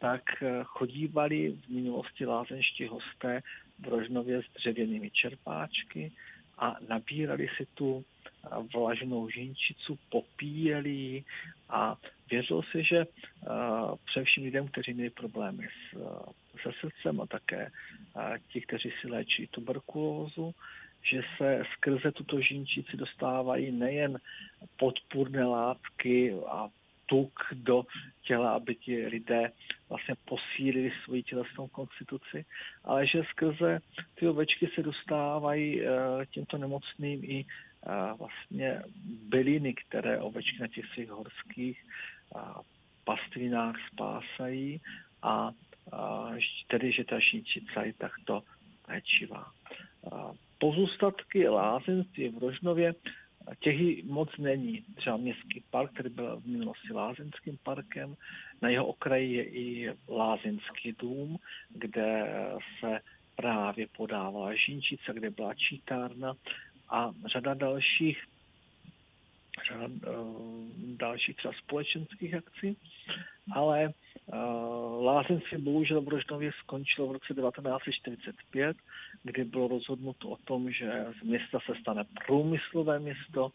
tak 0.00 0.42
eh, 0.42 0.60
chodívali 0.64 1.50
v 1.50 1.68
minulosti 1.68 2.26
lázeňští 2.26 2.86
hosté 2.86 3.42
v 3.78 3.88
Rožnově 3.88 4.42
s 4.42 4.46
dřevěnými 4.54 5.10
čerpáčky 5.10 6.12
a 6.58 6.76
nabírali 6.88 7.48
si 7.56 7.66
tu 7.74 8.04
vlažnou 8.74 9.28
žinčicu, 9.28 9.98
popíjeli 10.10 11.24
a 11.68 11.96
věřil 12.30 12.62
si, 12.62 12.84
že 12.84 13.06
především 14.04 14.44
lidem, 14.44 14.68
kteří 14.68 14.94
měli 14.94 15.10
problémy 15.10 15.68
s, 15.68 15.98
se 16.62 16.70
srdcem 16.80 17.20
a 17.20 17.26
také 17.26 17.70
ti, 18.52 18.60
kteří 18.60 18.92
si 19.00 19.08
léčí 19.08 19.46
tuberkulózu, 19.46 20.54
že 21.02 21.20
se 21.36 21.62
skrze 21.72 22.12
tuto 22.12 22.40
žinčici 22.40 22.96
dostávají 22.96 23.72
nejen 23.72 24.18
podpůrné 24.76 25.44
látky 25.44 26.34
a 26.48 26.68
tuk 27.06 27.40
do 27.52 27.84
těla, 28.22 28.52
aby 28.52 28.74
ti 28.74 29.06
lidé 29.06 29.52
vlastně 29.88 30.14
posílili 30.24 30.92
svoji 31.04 31.22
tělesnou 31.22 31.68
konstituci, 31.68 32.44
ale 32.84 33.06
že 33.06 33.22
skrze 33.30 33.80
ty 34.14 34.28
ovečky 34.28 34.70
se 34.74 34.82
dostávají 34.82 35.82
těmto 36.30 36.58
nemocným 36.58 37.24
i 37.24 37.44
vlastně 38.18 38.82
byliny, 39.28 39.74
které 39.74 40.18
ovečky 40.18 40.58
na 40.60 40.68
těch 40.68 40.86
svých 40.86 41.10
horských 41.10 41.84
pastvinách 43.04 43.76
spásají 43.92 44.80
a 45.22 45.50
tedy, 46.66 46.92
že 46.92 47.04
ta 47.04 47.20
šíčica 47.20 47.82
je 47.82 47.92
takto 47.92 48.42
léčivá. 48.88 49.50
Pozůstatky 50.60 51.48
lázenství 51.48 52.28
v 52.28 52.38
Rožnově 52.38 52.94
těch 53.60 54.04
moc 54.04 54.28
není. 54.38 54.84
Třeba 54.96 55.16
městský 55.16 55.62
park, 55.70 55.92
který 55.92 56.10
byl 56.10 56.40
v 56.40 56.46
minulosti 56.46 56.92
lázeňským 56.92 57.58
parkem, 57.62 58.16
na 58.62 58.68
jeho 58.68 58.86
okraji 58.86 59.32
je 59.32 59.44
i 59.44 59.94
lázeňský 60.08 60.92
dům, 60.98 61.38
kde 61.68 62.34
se 62.80 63.00
právě 63.36 63.86
podávala 63.96 64.54
žínčice, 64.54 65.12
kde 65.12 65.30
byla 65.30 65.54
čítárna 65.54 66.34
a 66.88 67.12
řada 67.32 67.54
dalších 67.54 68.24
řada 69.68 69.86
uh, 69.86 70.64
dalších 70.96 71.36
třeba 71.36 71.54
společenských 71.64 72.34
akcí, 72.34 72.76
ale 73.52 73.88
uh, 73.88 75.04
lázeňství 75.04 75.58
bohužel 75.58 76.00
v 76.00 76.08
Rožnově 76.08 76.50
skončilo 76.58 77.08
v 77.08 77.12
roce 77.12 77.34
1945, 77.34 78.76
kdy 79.22 79.44
bylo 79.44 79.68
rozhodnuto 79.68 80.28
o 80.28 80.36
tom, 80.36 80.70
že 80.70 81.06
z 81.20 81.22
města 81.22 81.58
se 81.66 81.72
stane 81.80 82.04
průmyslové 82.26 82.98
město 82.98 83.52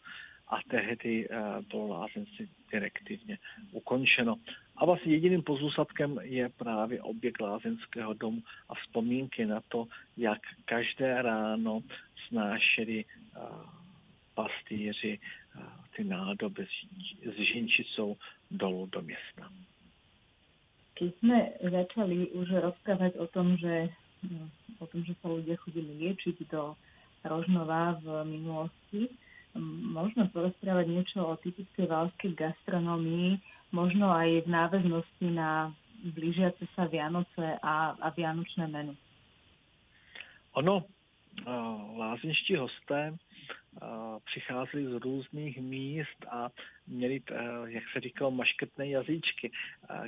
a 0.48 0.58
tehdy 0.68 1.28
eh, 1.30 1.36
bylo 1.70 1.88
lázeňství 1.88 2.48
direktivně 2.72 3.38
ukončeno. 3.72 4.34
A 4.76 4.84
vlastně 4.84 5.12
jediným 5.12 5.42
pozůstatkem 5.42 6.18
je 6.22 6.48
právě 6.48 7.02
objekt 7.02 7.40
lázeňského 7.40 8.14
domu 8.14 8.42
a 8.68 8.74
vzpomínky 8.74 9.46
na 9.46 9.60
to, 9.68 9.86
jak 10.16 10.38
každé 10.64 11.22
ráno 11.22 11.80
snášeli 12.28 13.04
eh, 13.04 13.40
pastýři 14.36 15.18
eh, 15.18 15.60
ty 15.96 16.04
nádoby 16.04 16.66
s 17.24 17.36
žinčicou 17.52 18.16
dolů 18.50 18.86
do 18.92 19.02
města. 19.02 19.48
Keď 20.96 21.10
sme 21.20 21.38
začali 21.60 22.32
už 22.32 22.56
rozprávať 22.56 23.20
o 23.20 23.28
tom, 23.28 23.60
že, 23.60 23.92
no, 24.24 24.48
o 24.80 24.88
tom, 24.88 25.04
že 25.04 25.12
sa 25.20 25.28
ľudia 25.28 25.60
chodili 25.60 25.92
liečiť 25.92 26.48
do 26.48 26.72
Rožnova 27.20 28.00
v 28.00 28.24
minulosti, 28.24 29.12
možno 29.92 30.24
porozprávať 30.32 30.88
niečo 30.88 31.20
o 31.20 31.36
typickej 31.36 31.84
valskej 31.84 32.32
gastronomii, 32.32 33.36
možno 33.76 34.08
aj 34.08 34.44
v 34.44 34.48
náväznosti 34.48 35.28
na 35.36 35.68
blížiace 36.16 36.64
sa 36.72 36.88
Vianoce 36.88 37.60
a, 37.60 37.92
a 38.00 38.08
Vianočné 38.16 38.64
menu. 38.64 38.96
Ono, 40.56 40.88
lázeňští 41.96 42.56
hosté 42.56 43.16
přicházeli 44.24 44.86
z 44.86 44.92
různých 44.92 45.58
míst 45.58 46.26
a 46.30 46.48
měli, 46.86 47.22
jak 47.66 47.84
se 47.92 48.00
říkalo, 48.00 48.30
maškrtné 48.30 48.88
jazyčky. 48.88 49.50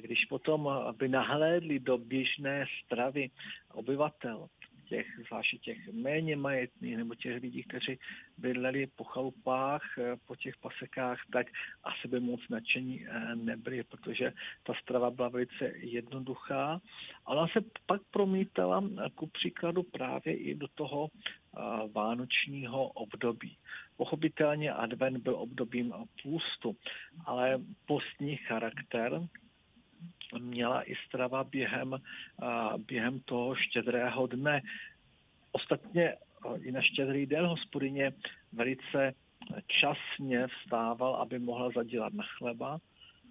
Když 0.00 0.24
potom 0.24 0.68
by 0.96 1.08
nahlédli 1.08 1.78
do 1.78 1.98
běžné 1.98 2.66
stravy 2.84 3.30
obyvatel, 3.72 4.48
těch, 4.88 5.06
zvláště 5.26 5.58
těch 5.58 5.92
méně 5.92 6.36
majetných 6.36 6.96
nebo 6.96 7.14
těch 7.14 7.42
lidí, 7.42 7.62
kteří 7.62 7.98
bydleli 8.38 8.86
po 8.86 9.04
chalupách, 9.04 9.82
eh, 9.98 10.16
po 10.26 10.36
těch 10.36 10.56
pasekách, 10.56 11.18
tak 11.32 11.46
asi 11.84 12.08
by 12.08 12.20
moc 12.20 12.40
nadšení 12.50 13.06
eh, 13.06 13.36
nebyli, 13.36 13.82
protože 13.84 14.32
ta 14.62 14.72
strava 14.82 15.10
byla 15.10 15.28
velice 15.28 15.72
jednoduchá. 15.76 16.80
A 17.26 17.28
ona 17.30 17.46
se 17.48 17.60
pak 17.86 18.02
promítala 18.10 18.84
eh, 18.84 19.10
ku 19.14 19.26
příkladu 19.26 19.82
právě 19.82 20.36
i 20.36 20.54
do 20.54 20.68
toho 20.74 21.08
vánočního 21.94 22.86
období. 22.88 23.56
Pochopitelně 23.96 24.72
advent 24.72 25.18
byl 25.18 25.34
obdobím 25.34 25.94
půstu, 26.22 26.76
ale 27.26 27.58
postní 27.86 28.36
charakter 28.36 29.28
měla 30.38 30.90
i 30.90 30.94
strava 31.06 31.44
během, 31.44 32.00
během 32.86 33.20
toho 33.20 33.54
štědrého 33.54 34.26
dne. 34.26 34.62
Ostatně 35.52 36.14
i 36.62 36.72
na 36.72 36.82
štědrý 36.82 37.26
den 37.26 37.46
hospodyně 37.46 38.12
velice 38.52 39.14
časně 39.66 40.46
vstával, 40.46 41.14
aby 41.14 41.38
mohla 41.38 41.70
zadělat 41.70 42.12
na 42.12 42.24
chleba, 42.38 42.78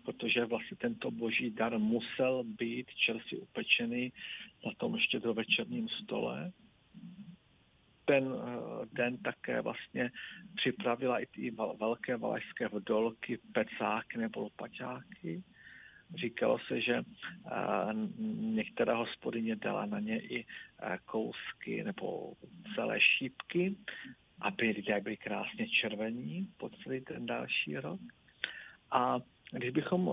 protože 0.05 0.45
vlastně 0.45 0.77
tento 0.77 1.11
boží 1.11 1.51
dar 1.51 1.79
musel 1.79 2.43
být 2.43 2.87
čerstvě 3.05 3.39
upečený 3.39 4.13
na 4.65 4.71
tom 4.77 4.97
štědrovečerním 4.97 5.89
stole. 5.89 6.51
Ten 8.05 8.33
den 8.93 9.17
také 9.17 9.61
vlastně 9.61 10.11
připravila 10.55 11.19
i 11.19 11.25
ty 11.25 11.51
velké 11.79 12.17
valašské 12.17 12.67
vdolky, 12.67 13.39
pecáky 13.53 14.17
nebo 14.17 14.39
lopaťáky 14.39 15.43
Říkalo 16.15 16.59
se, 16.59 16.81
že 16.81 17.01
některá 18.37 18.95
hospodyně 18.95 19.55
dala 19.55 19.85
na 19.85 19.99
ně 19.99 20.19
i 20.19 20.45
kousky 21.05 21.83
nebo 21.83 22.33
celé 22.75 23.01
šípky, 23.01 23.75
aby 24.41 24.67
lidé 24.67 24.99
byli 25.01 25.17
krásně 25.17 25.67
červení 25.69 26.47
po 26.57 26.69
celý 26.69 27.01
ten 27.01 27.25
další 27.25 27.77
rok. 27.77 27.99
A 28.91 29.19
když 29.51 29.69
bychom 29.69 30.11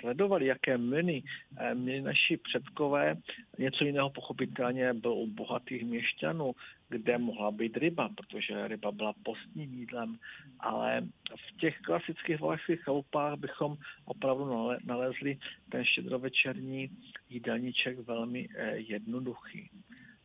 sledovali, 0.00 0.46
jaké 0.46 0.78
menu 0.78 1.12
e, 1.12 1.74
měli 1.74 2.00
naši 2.00 2.36
předkové, 2.36 3.16
něco 3.58 3.84
jiného 3.84 4.10
pochopitelně 4.10 4.94
bylo 4.94 5.14
u 5.14 5.26
bohatých 5.26 5.84
měšťanů, 5.84 6.52
kde 6.88 7.18
mohla 7.18 7.50
být 7.50 7.76
ryba, 7.76 8.08
protože 8.08 8.68
ryba 8.68 8.92
byla 8.92 9.14
postním 9.22 9.74
jídlem, 9.74 10.18
ale 10.60 11.00
v 11.36 11.56
těch 11.60 11.78
klasických 11.80 12.40
valašských 12.40 12.80
chalupách 12.82 13.38
bychom 13.38 13.76
opravdu 14.04 14.70
nalezli 14.84 15.38
ten 15.70 15.84
štědrovečerní 15.84 16.90
jídelníček 17.30 17.98
velmi 17.98 18.48
e, 18.54 18.76
jednoduchý. 18.76 19.70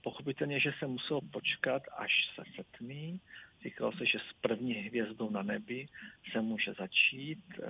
Pochopitelně, 0.04 0.60
že 0.60 0.74
se 0.80 0.88
muselo 0.88 1.22
počkat, 1.22 1.84
až 1.98 2.12
se 2.36 2.44
setmí, 2.56 3.20
Říkalo 3.64 3.92
se, 3.92 4.06
že 4.06 4.20
s 4.20 4.34
první 4.42 4.74
hvězdou 4.74 5.30
na 5.30 5.42
nebi 5.42 5.88
se 6.32 6.42
může 6.42 6.74
začít 6.74 7.44
uh, 7.60 7.66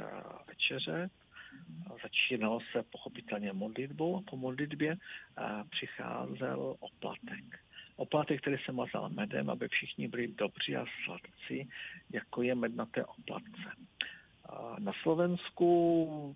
večeře. 0.48 1.10
Začínalo 2.04 2.60
se 2.72 2.84
pochopitelně 2.92 3.54
modlitbou 3.54 4.18
a 4.18 4.22
po 4.30 4.38
modlitbě 4.38 4.96
uh, 4.96 5.68
přicházel 5.70 6.76
oplatek. 6.80 7.60
Oplatek, 7.96 8.42
který 8.42 8.58
se 8.66 8.72
mazal 8.72 9.10
medem, 9.10 9.50
aby 9.50 9.68
všichni 9.68 10.08
byli 10.08 10.28
dobří 10.28 10.76
a 10.76 10.86
sladcí, 11.06 11.70
jako 12.10 12.42
je 12.42 12.56
med 12.56 12.76
na 12.76 12.86
té 12.86 13.06
oplatce. 13.06 13.72
Na 14.80 14.92
Slovensku 15.02 16.36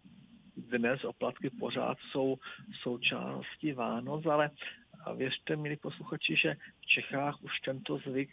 dnes 0.58 1.04
oplatky 1.04 1.50
pořád 1.50 1.98
jsou 2.12 2.38
součástí 2.82 3.72
Vánoc, 3.72 4.26
ale 4.26 4.50
a 5.06 5.14
věřte, 5.14 5.56
milí 5.56 5.76
posluchači, 5.76 6.36
že 6.36 6.56
v 6.82 6.86
Čechách 6.86 7.44
už 7.44 7.60
tento 7.60 7.98
zvyk 7.98 8.30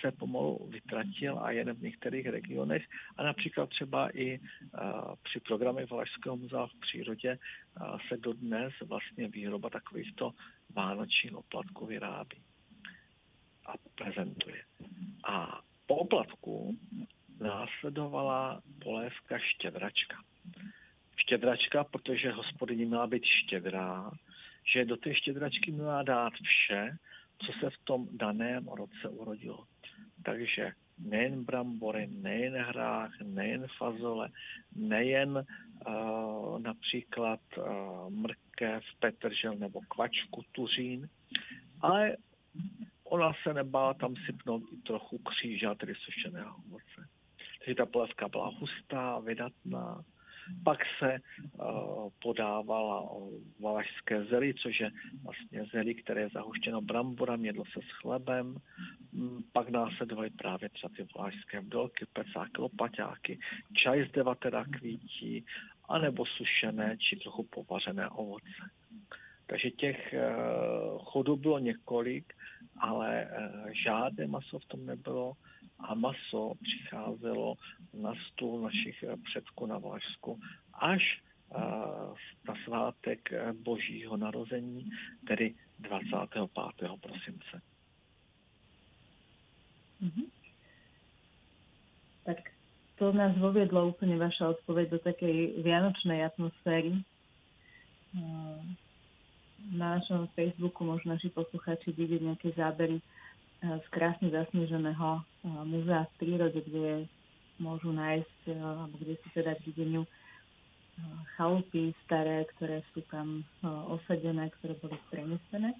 se 0.00 0.12
pomalu 0.12 0.68
vytratil 0.70 1.38
a 1.38 1.50
jen 1.50 1.72
v 1.72 1.82
některých 1.82 2.26
regionech 2.26 2.84
a 3.16 3.22
například 3.22 3.68
třeba 3.68 4.16
i 4.18 4.40
při 5.22 5.40
programech 5.40 5.90
Valašského 5.90 6.36
muzea 6.36 6.66
v 6.66 6.80
přírodě 6.80 7.38
se 8.08 8.16
dodnes 8.16 8.72
vlastně 8.84 9.28
výroba 9.28 9.70
takovýchto 9.70 10.32
vánočních 10.74 11.34
oplatků 11.34 11.86
vyrábí 11.86 12.42
a 13.66 13.72
prezentuje. 13.94 14.62
A 15.24 15.60
po 15.86 15.96
oplatku 15.96 16.78
následovala 17.40 18.62
polévka 18.82 19.38
štědračka. 19.38 20.16
Štědračka, 21.16 21.84
protože 21.84 22.30
hospodyně 22.30 22.86
měla 22.86 23.06
být 23.06 23.24
štědrá, 23.24 24.10
že 24.64 24.84
do 24.84 24.96
té 24.96 25.14
štědračky 25.14 25.72
měla 25.72 26.02
dát 26.02 26.32
vše, 26.32 26.96
co 27.46 27.52
se 27.60 27.70
v 27.70 27.78
tom 27.84 28.08
daném 28.12 28.68
roce 28.68 29.08
urodilo. 29.08 29.64
Takže 30.24 30.72
nejen 30.98 31.44
brambory, 31.44 32.06
nejen 32.06 32.54
hrách, 32.54 33.20
nejen 33.22 33.66
fazole, 33.78 34.28
nejen 34.76 35.44
uh, 35.86 36.58
například 36.58 37.40
uh, 37.56 38.10
mrkev, 38.10 38.84
petržel 39.00 39.54
nebo 39.54 39.80
kvačku, 39.80 40.42
tuřín, 40.52 41.08
ale 41.80 42.16
ona 43.04 43.32
se 43.42 43.54
nebála 43.54 43.94
tam 43.94 44.14
sypnout 44.26 44.62
i 44.72 44.76
trochu 44.76 45.18
kříža, 45.18 45.74
tedy 45.74 45.94
sušeného 45.94 46.56
ovoce. 46.66 47.08
Takže 47.58 47.74
ta 47.74 47.86
polévka 47.86 48.28
byla 48.28 48.48
hustá, 48.48 49.18
vydatná, 49.18 50.04
pak 50.64 50.78
se 50.98 51.18
uh, 51.18 52.08
podávala 52.22 53.08
valašské 53.60 54.24
zely, 54.24 54.54
což 54.54 54.80
je 54.80 54.90
vlastně 55.24 55.64
zely, 55.72 55.94
které 55.94 56.20
je 56.20 56.28
zahuštěno 56.28 56.80
bramborem, 56.80 57.44
jedlo 57.44 57.64
se 57.64 57.80
s 57.80 58.00
chlebem. 58.00 58.56
Mm, 59.12 59.42
pak 59.52 59.68
následovaly 59.68 60.30
právě 60.30 60.68
třeba 60.68 60.90
ty 60.96 61.06
valašské 61.16 61.60
vdolky, 61.60 62.06
pecáky, 62.12 62.52
lopaťáky, 62.58 63.38
čaj 63.76 64.08
z 64.08 64.12
devatera 64.12 64.64
kvítí, 64.64 65.44
anebo 65.88 66.26
sušené 66.26 66.96
či 66.98 67.16
trochu 67.16 67.42
povařené 67.42 68.08
ovoce. 68.08 68.62
Takže 69.46 69.70
těch 69.70 70.14
uh, 70.14 71.04
chodů 71.04 71.36
bylo 71.36 71.58
několik, 71.58 72.34
ale 72.78 73.28
žádné 73.84 74.26
maso 74.26 74.58
v 74.58 74.64
tom 74.64 74.86
nebylo 74.86 75.32
a 75.82 75.94
maso 75.94 76.54
přicházelo 76.62 77.54
na 77.94 78.14
stůl 78.14 78.60
našich 78.60 79.04
předků 79.24 79.66
na 79.66 79.78
Valašsku 79.78 80.40
až 80.74 81.02
eh, 81.54 81.58
na 82.48 82.54
svátek 82.64 83.32
božího 83.52 84.16
narození, 84.16 84.90
tedy 85.26 85.54
25. 85.78 86.50
prosince. 87.00 87.62
Mm-hmm. 90.02 90.26
Tak 92.24 92.38
to 92.98 93.12
nás 93.12 93.34
voviedlo 93.38 93.90
úplne 93.90 94.14
vaša 94.14 94.54
odpoveď 94.58 94.86
do 94.94 94.98
takej 95.02 95.62
vianočnej 95.62 96.22
atmosféry. 96.22 96.94
Eh, 96.98 98.62
na 99.70 99.98
našom 99.98 100.26
Facebooku 100.34 100.82
môžu 100.82 101.06
naši 101.06 101.30
poslucháči 101.30 101.94
vidieť 101.94 102.22
nejaké 102.22 102.50
zábery 102.58 102.98
z 103.62 103.86
krásne 103.94 104.26
zasneženého 104.34 105.22
múzea 105.70 106.10
v 106.10 106.16
prírode, 106.18 106.60
kde 106.66 107.06
môžu 107.62 107.94
nájsť, 107.94 108.40
alebo 108.58 108.94
kde 108.98 109.14
si 109.22 109.28
teda 109.38 109.54
videniu 109.62 110.02
chalupy 111.38 111.94
staré, 112.04 112.42
ktoré 112.58 112.82
sú 112.90 113.06
tam 113.06 113.46
osadené, 113.62 114.50
ktoré 114.58 114.74
boli 114.82 114.98
prenesené 115.14 115.78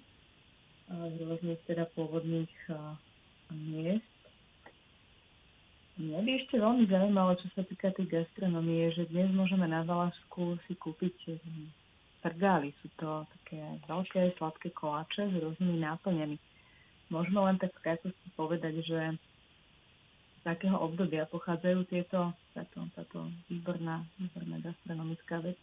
z 0.87 1.17
rôznych 1.27 1.59
teda 1.67 1.85
pôvodných 1.91 2.49
miest. 3.51 4.07
Mňa 5.93 6.19
by 6.25 6.31
ešte 6.41 6.55
veľmi 6.57 6.89
zaujímalo, 6.89 7.37
čo 7.37 7.47
sa 7.53 7.61
týka 7.67 7.93
tej 7.93 8.09
gastronomie, 8.09 8.89
že 8.97 9.05
dnes 9.13 9.29
môžeme 9.29 9.69
na 9.69 9.85
Valašsku 9.85 10.57
si 10.65 10.73
kúpiť 10.79 11.37
prgály. 12.25 12.73
Sú 12.81 12.89
to 12.97 13.27
také 13.27 13.61
veľké 13.85 14.33
sladké 14.41 14.73
koláče 14.73 15.29
s 15.29 15.35
rôznymi 15.37 15.83
náplňami. 15.83 16.39
Môžeme 17.13 17.45
len 17.45 17.61
tak 17.61 17.69
v 17.77 17.83
krátkosti 17.85 18.27
povedať, 18.33 18.81
že 18.81 18.99
z 20.41 20.45
akého 20.49 20.81
obdobia 20.81 21.29
pochádzajú 21.29 21.85
tieto, 21.85 22.33
táto, 22.57 22.89
táto 22.97 23.29
výborná, 23.45 24.01
výborná 24.17 24.57
gastronomická 24.57 25.45
vec? 25.45 25.61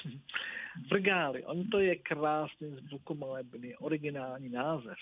Frgály, 0.88 1.44
on 1.44 1.68
to 1.68 1.84
je 1.84 1.92
krásný 2.00 2.72
zvukomalebný 2.88 3.76
originální 3.76 4.48
název. 4.48 4.96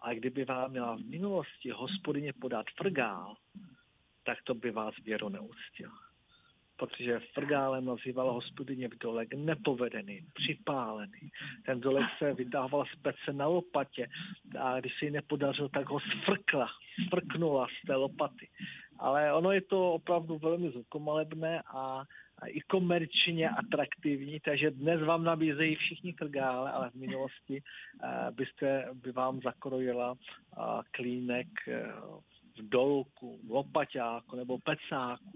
A 0.00 0.12
kdyby 0.12 0.44
vám 0.44 0.70
měla 0.70 0.96
v 0.96 1.08
minulosti 1.08 1.70
hospodyně 1.70 2.32
podat 2.32 2.66
frgál, 2.76 3.36
tak 4.24 4.38
to 4.44 4.54
by 4.54 4.70
vás 4.70 4.94
věro 5.04 5.28
neustil. 5.28 5.90
Protože 6.76 7.20
frgálem 7.34 7.84
nazývala 7.84 8.32
hospodyně 8.32 8.88
v 8.88 8.98
dolek 8.98 9.34
nepovedený, 9.34 10.20
připálený. 10.34 11.30
Ten 11.66 11.80
dolek 11.80 12.06
se 12.18 12.34
vydával 12.34 12.84
z 12.84 12.96
pece 13.02 13.32
na 13.32 13.46
lopatě 13.46 14.08
a 14.58 14.80
když 14.80 14.92
se 14.98 15.04
ji 15.04 15.10
nepodařil, 15.10 15.68
tak 15.68 15.88
ho 15.88 16.00
sfrkla, 16.00 16.68
sfrknula 17.06 17.66
z 17.66 17.86
té 17.86 17.94
lopaty. 17.94 18.48
Ale 18.98 19.32
ono 19.32 19.52
je 19.52 19.60
to 19.60 19.92
opravdu 19.92 20.38
velmi 20.38 20.70
zvukomalebné 20.70 21.62
a 21.74 22.04
i 22.46 22.60
komerčně 22.60 23.48
atraktivní, 23.48 24.40
takže 24.40 24.70
dnes 24.70 25.02
vám 25.02 25.24
nabízejí 25.24 25.74
všichni 25.76 26.12
krgále, 26.12 26.72
ale 26.72 26.90
v 26.90 26.94
minulosti 26.94 27.62
uh, 27.62 28.36
byste, 28.36 28.88
by 28.92 29.12
vám 29.12 29.40
zakrojila 29.40 30.12
uh, 30.12 30.18
klínek 30.90 31.46
uh, 31.68 32.20
v 32.58 32.68
dolku, 32.68 33.40
v 33.46 33.50
lopaťáku 33.50 34.36
nebo 34.36 34.58
pecáku, 34.58 35.32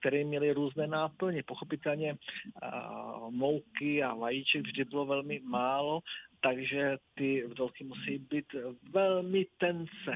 které 0.00 0.24
měly 0.24 0.52
různé 0.52 0.86
náplně. 0.86 1.42
Pochopitelně 1.42 2.12
uh, 2.12 3.30
mouky 3.30 4.02
a 4.02 4.14
vajíček 4.14 4.62
vždy 4.62 4.84
bylo 4.84 5.06
velmi 5.06 5.40
málo, 5.44 6.00
takže 6.40 6.96
ty 7.14 7.44
vdolky 7.46 7.84
musí 7.84 8.18
být 8.18 8.46
velmi 8.90 9.46
tence 9.58 10.12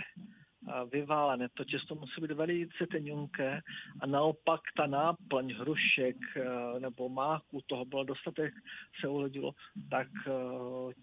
vyválené. 0.92 1.48
To 1.54 1.64
těsto 1.64 1.94
musí 1.94 2.20
být 2.20 2.30
velice 2.30 2.86
tenunké 2.90 3.60
a 4.00 4.06
naopak 4.06 4.60
ta 4.76 4.86
náplň 4.86 5.54
hrušek 5.54 6.16
eh, 6.36 6.80
nebo 6.80 7.08
máku, 7.08 7.60
toho 7.66 7.84
bylo 7.84 8.04
dostatek, 8.04 8.54
se 9.00 9.08
uledilo, 9.08 9.52
tak 9.90 10.08
eh, 10.26 10.30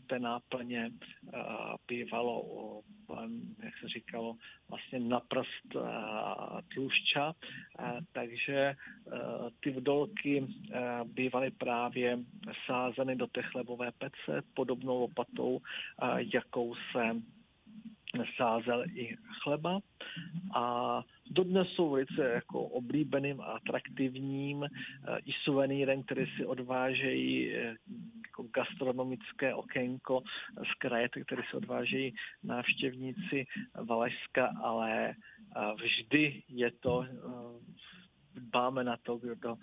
té 0.07 0.19
náplně 0.19 0.91
eh, 1.33 1.39
bývalo, 1.87 2.41
jak 3.63 3.77
se 3.81 3.87
říkalo, 3.87 4.35
vlastně 4.69 4.99
naprst 4.99 5.67
tlušťa, 6.73 7.33
takže 8.11 8.75
ty 9.59 9.71
vdolky 9.71 10.47
bývaly 11.03 11.51
právě 11.51 12.19
sázeny 12.65 13.15
do 13.15 13.27
té 13.27 13.41
chlebové 13.41 13.91
pece 13.91 14.41
podobnou 14.53 14.99
lopatou, 14.99 15.59
jakou 16.33 16.75
se 16.75 17.21
sázel 18.37 18.83
i 18.95 19.15
chleba. 19.43 19.79
A 20.55 21.03
dodnes 21.29 21.67
jsou 21.67 21.89
velice 21.89 22.29
jako 22.33 22.63
oblíbeným 22.63 23.41
a 23.41 23.45
atraktivním 23.45 24.63
eh, 24.63 24.69
i 25.25 25.31
suvenýrem, 25.43 26.03
který 26.03 26.25
si 26.37 26.45
odvážejí 26.45 27.55
eh, 27.55 27.75
jako 28.27 28.43
gastronomické 28.43 29.53
okénko 29.53 30.21
z 30.71 30.73
kraje, 30.77 31.09
který 31.09 31.41
si 31.49 31.57
odvážejí 31.57 32.15
návštěvníci 32.43 33.45
Valašska, 33.83 34.49
ale 34.63 35.09
eh, 35.09 35.15
vždy 35.83 36.43
je 36.47 36.71
to 36.71 37.05
dbáme 38.35 38.83
na 38.83 38.97
to, 38.97 39.17
kdo 39.17 39.57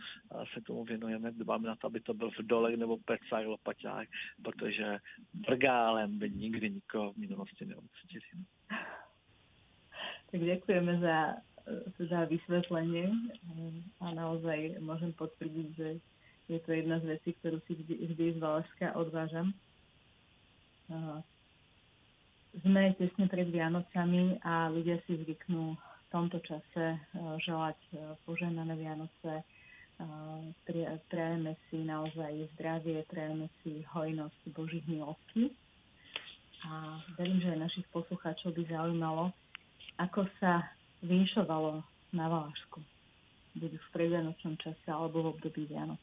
se 0.55 0.61
tomu 0.61 0.85
věnujeme, 0.85 1.31
dbáme 1.31 1.69
na 1.69 1.77
to, 1.77 1.87
aby 1.87 2.01
to 2.01 2.15
byl 2.15 2.31
v 2.31 2.47
dolech 2.47 2.77
nebo 2.77 2.97
pecách, 2.97 3.47
lopaťách, 3.47 4.07
protože 4.43 4.99
brgálem 5.35 6.19
by 6.19 6.31
nikdy 6.31 6.71
nikoho 6.71 7.13
v 7.13 7.17
minulosti 7.17 7.67
neuctili. 7.67 8.45
Tak 10.31 10.41
ďakujeme 10.41 11.01
za, 11.01 11.41
za 11.99 12.25
vysvetlenie 12.25 13.09
a 14.01 14.07
naozaj 14.13 14.77
môžem 14.81 15.13
potvrdiť, 15.17 15.69
že 15.77 15.89
je 16.49 16.59
to 16.61 16.73
jedna 16.73 17.01
z 17.01 17.17
vecí, 17.17 17.33
ktorú 17.41 17.61
si 17.65 17.77
vždy, 17.77 17.95
vždy 18.13 18.25
z 18.37 18.39
Valašska 18.41 18.97
odvážam. 18.97 19.53
Sme 22.65 22.97
tesne 22.97 23.29
pred 23.29 23.49
Vianocami 23.53 24.41
a 24.41 24.73
ľudia 24.73 25.01
si 25.05 25.17
zvyknú 25.17 25.77
tomto 26.09 26.41
čase 26.41 26.85
eh, 26.97 26.99
želať 27.45 27.79
eh, 27.93 27.97
poženané 28.25 28.75
Vianoce. 28.77 29.45
Eh, 29.45 30.99
prajeme 31.09 31.57
si 31.69 31.85
naozaj 31.85 32.49
zdravie, 32.57 33.05
prajeme 33.09 33.49
si 33.63 33.85
hojnosť 33.93 34.41
Božích 34.57 34.87
milostí. 34.89 35.53
A 36.67 36.99
verím, 37.15 37.39
že 37.39 37.55
aj 37.55 37.71
našich 37.71 37.87
poslucháčov 37.95 38.51
by 38.51 38.67
zaujímalo, 38.67 39.31
ako 40.03 40.27
sa 40.43 40.67
vinšovalo 41.07 41.87
na 42.11 42.27
Valašsku. 42.27 42.83
Buď 43.63 43.79
v 43.79 43.89
predvianočnom 43.95 44.59
čase 44.59 44.89
alebo 44.91 45.23
v 45.23 45.39
období 45.39 45.71
Vianoc. 45.71 46.03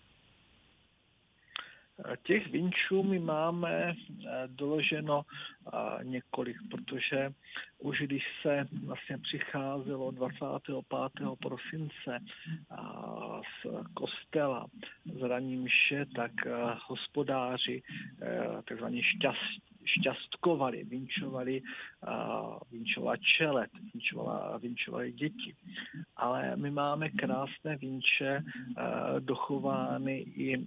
Těch 2.23 2.51
vinčů 2.51 3.03
my 3.03 3.19
máme 3.19 3.95
doloženo 4.47 5.23
několik, 6.03 6.57
protože 6.71 7.33
už 7.79 8.01
když 8.01 8.23
se 8.41 8.67
vlastně 8.85 9.17
přicházelo 9.17 10.11
25. 10.11 10.75
prosince 11.41 12.19
z 13.63 13.67
kostela 13.93 14.67
z 15.19 15.21
raní 15.21 15.67
tak 16.15 16.31
hospodáři, 16.87 17.83
takzvaní 18.65 19.03
šťast, 19.03 19.75
šťastkovali, 19.85 20.83
vinčovali, 20.83 21.61
uh, 21.61 22.57
vinčovala 22.71 23.15
čelet, 23.17 23.71
vinčovala, 23.93 24.57
vinčovali 24.57 25.11
děti. 25.11 25.55
Ale 26.15 26.55
my 26.55 26.71
máme 26.71 27.09
krásné 27.09 27.77
vinče 27.77 28.43
uh, 28.43 29.19
dochovány 29.19 30.17
i 30.19 30.57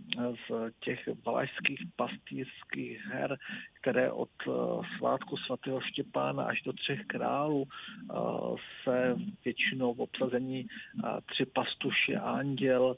z 0.49 0.73
těch 0.81 1.09
valašských 1.27 1.81
pastýřských 1.97 3.05
her, 3.05 3.39
které 3.81 4.13
od 4.13 4.31
uh, 4.47 4.85
svátku 4.99 5.37
svatého 5.37 5.81
Štěpána 5.81 6.45
až 6.45 6.63
do 6.63 6.73
třech 6.73 7.07
králů 7.07 7.63
uh, 7.63 8.57
se 8.85 9.17
většinou 9.45 9.95
v 9.95 10.01
obsazení 10.01 10.65
uh, 10.65 11.11
tři 11.27 11.47
pastuši 11.47 12.17
a 12.17 12.31
anděl 12.31 12.97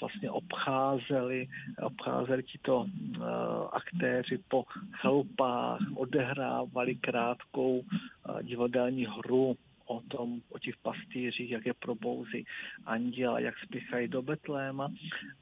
vlastně 0.00 0.30
obcházeli, 0.30 1.48
obcházeli 1.82 2.42
tito 2.42 2.78
uh, 2.78 3.24
aktéři 3.72 4.38
po 4.48 4.64
chalupách, 4.92 5.78
odehrávali 5.94 6.94
krátkou 6.94 7.82
divadelní 8.42 9.06
hru 9.06 9.56
o 9.86 10.00
tom, 10.00 10.40
o 10.50 10.58
těch 10.58 10.76
pastýřích, 10.76 11.50
jak 11.50 11.66
je 11.66 11.74
probouzí 11.74 12.44
anděla, 12.84 13.38
jak 13.38 13.54
spěchají 13.58 14.08
do 14.08 14.22
Betléma. 14.22 14.88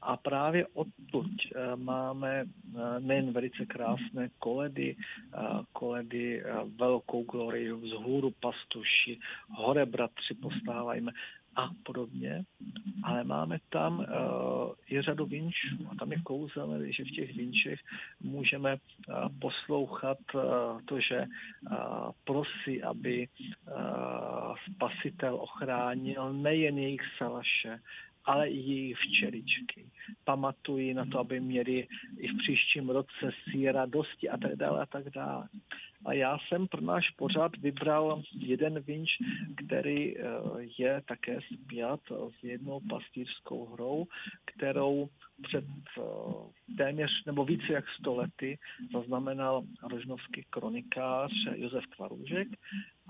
A 0.01 0.17
právě 0.17 0.67
odtud 0.73 1.31
eh, 1.55 1.75
máme 1.75 2.43
eh, 2.43 2.99
nejen 2.99 3.31
velice 3.31 3.65
krásné 3.65 4.29
koledy, 4.39 4.95
eh, 4.97 5.39
koledy 5.73 6.43
velkou 6.79 7.23
glorii 7.23 7.71
vzhůru 7.71 8.31
pastuši, 8.39 9.19
hore 9.49 9.85
bratři 9.85 10.33
postávajme, 10.33 11.11
a 11.55 11.69
podobně, 11.83 12.43
ale 13.03 13.23
máme 13.23 13.57
tam 13.69 13.99
uh, 13.99 14.05
i 14.89 15.01
řadu 15.01 15.25
vinčů 15.25 15.87
a 15.91 15.95
tam 15.95 16.11
je 16.11 16.21
kouzelné, 16.21 16.91
že 16.91 17.03
v 17.03 17.15
těch 17.15 17.35
vinčech 17.35 17.79
můžeme 18.21 18.75
uh, 18.75 19.15
poslouchat 19.39 20.17
uh, 20.33 20.41
to, 20.85 20.99
že 20.99 21.25
prosí, 22.23 22.83
aby 22.83 23.27
spasitel 24.73 25.35
ochránil 25.35 26.33
nejen 26.33 26.77
jejich 26.77 27.01
salaše, 27.17 27.79
ale 28.25 28.49
i 28.49 28.57
jejich 28.57 28.97
včeličky. 28.97 29.85
Pamatují 30.23 30.93
na 30.93 31.05
to, 31.05 31.19
aby 31.19 31.39
měli 31.39 31.87
i 32.17 32.27
v 32.27 32.37
příštím 32.37 32.89
roce 32.89 33.31
síra 33.43 33.71
radosti 33.71 34.29
a 34.29 34.37
tak 34.37 34.55
dále 34.55 34.81
a 34.81 34.85
tak 34.85 35.09
dále. 35.09 35.47
A 36.05 36.13
já 36.13 36.37
jsem 36.37 36.67
pro 36.67 36.81
náš 36.81 37.09
pořad 37.09 37.57
vybral 37.57 38.21
jeden 38.39 38.79
vinč, 38.79 39.09
který 39.65 40.17
eh, 40.17 40.23
je 40.77 41.01
také 41.07 41.39
zpět 41.41 42.01
s 42.39 42.43
jednou 42.43 42.79
pastýřskou 42.89 43.65
hrou, 43.65 44.07
kterou 44.45 45.09
před 45.41 45.65
eh, 45.97 46.01
téměř 46.77 47.11
nebo 47.25 47.45
více 47.45 47.73
jak 47.73 47.85
sto 47.99 48.15
lety 48.15 48.57
zaznamenal 48.93 49.63
rožnovský 49.83 50.45
kronikář 50.49 51.31
Josef 51.55 51.83
Tvarůžek 51.95 52.47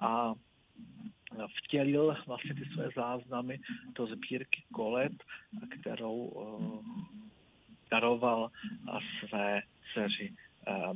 a 0.01 0.33
vtělil 1.57 2.17
vlastně 2.27 2.53
ty 2.53 2.65
své 2.65 2.89
záznamy 2.95 3.59
do 3.95 4.07
sbírky 4.07 4.63
kolet, 4.73 5.13
kterou 5.79 6.31
daroval 7.91 8.51
své 9.19 9.61
dceři 9.93 10.33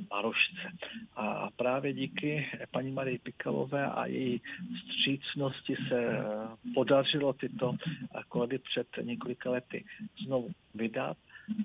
Marošce. 0.09 0.71
A 1.13 1.49
právě 1.55 1.93
díky 1.93 2.51
paní 2.71 2.91
Marii 2.91 3.19
Pikalové 3.19 3.85
a 3.85 4.05
její 4.05 4.41
střícnosti 4.83 5.75
se 5.87 6.23
podařilo 6.73 7.33
tyto 7.33 7.75
koledy 8.27 8.57
před 8.57 8.87
několika 9.01 9.51
lety 9.51 9.85
znovu 10.25 10.49
vydat 10.73 11.17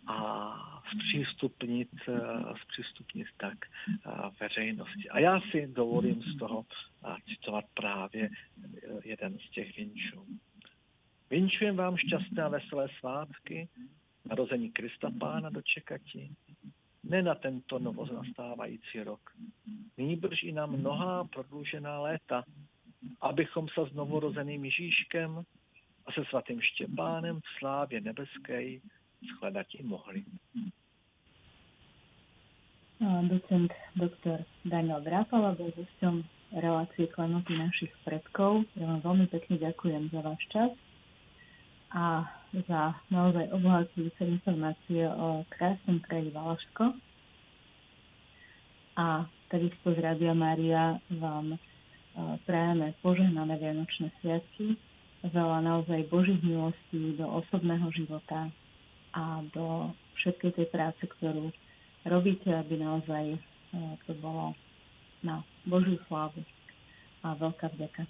a 0.07 0.55
zpřístupnit, 0.95 1.89
zpřístupnit 2.63 3.27
tak 3.37 3.59
veřejnosti. 4.41 5.11
A 5.11 5.19
já 5.19 5.41
si 5.51 5.67
dovolím 5.67 6.23
z 6.23 6.39
toho 6.39 6.65
citovat 7.29 7.65
právě 8.09 8.31
jeden 9.05 9.39
z 9.39 9.51
těch 9.51 9.77
vinčů. 9.77 10.27
Vinčujem 11.31 11.77
vám 11.77 11.97
šťastné 11.97 12.43
a 12.43 12.49
veselé 12.49 12.89
svátky, 12.99 13.69
narození 14.25 14.73
Krista 14.73 15.11
Pána 15.21 15.51
dočekati, 15.51 16.31
ne 17.05 17.23
na 17.23 17.35
tento 17.35 17.79
novonastávající 17.79 19.03
rok, 19.03 19.21
nýbrž 19.97 20.43
i 20.43 20.53
na 20.53 20.67
mnohá 20.67 21.25
prodloužená 21.25 22.01
léta, 22.01 22.45
abychom 23.21 23.69
se 23.69 23.91
s 23.91 23.93
novorozeným 23.93 24.65
Ježíškem 24.65 25.43
a 26.07 26.13
se 26.13 26.25
svatým 26.25 26.61
Štěpánem 26.61 27.41
v 27.41 27.59
slávě 27.59 28.01
nebeské 28.01 28.81
shledati 29.27 29.83
mohli. 29.83 30.25
Docent 33.23 33.73
doktor 33.97 34.45
Daniel 34.65 35.01
Drápala 35.01 35.55
bol 35.55 35.73
hosťom 35.77 36.25
relácie 36.55 37.11
Klenoty 37.11 37.59
našich 37.59 37.91
predkov. 38.07 38.63
Ja 38.79 38.87
vám 38.87 39.01
veľmi 39.03 39.27
pekne 39.31 39.59
ďakujem 39.59 40.11
za 40.15 40.21
váš 40.23 40.43
čas 40.55 40.71
a 41.95 42.27
za 42.67 42.95
naozaj 43.11 43.55
obohacujúce 43.55 44.23
informácie 44.23 45.07
o 45.07 45.47
krásnom 45.51 46.03
kraji 46.03 46.31
Valašsko. 46.31 46.95
A 48.95 49.27
takisto 49.51 49.95
z 49.95 49.99
Rádia 49.99 50.35
Mária 50.35 50.99
vám 51.11 51.55
e, 51.55 51.59
prajeme 52.47 52.95
požehnané 53.03 53.59
Vianočné 53.59 54.15
sviatky, 54.23 54.79
veľa 55.27 55.59
naozaj 55.67 56.07
Božích 56.11 56.39
milostí 56.47 57.19
do 57.19 57.27
osobného 57.27 57.91
života 57.95 58.51
a 59.15 59.43
do 59.51 59.91
všetkej 60.23 60.51
tej 60.55 60.67
práce, 60.71 61.03
ktorú 61.19 61.51
robíte, 62.07 62.55
aby 62.55 62.79
naozaj 62.79 63.35
e, 63.35 63.39
to 64.07 64.15
bolo 64.23 64.55
na 65.25 65.45
Božiu 65.67 65.99
slávu. 66.07 66.45
A 67.25 67.35
veľká 67.35 67.73
vďaka. 67.73 68.05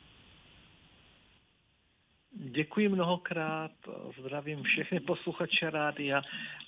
Děkuji 2.35 2.89
mnohokrát, 2.89 3.71
zdravím 4.19 4.63
všechny 4.63 5.01
posluchače 5.01 5.71
rádia 5.71 6.23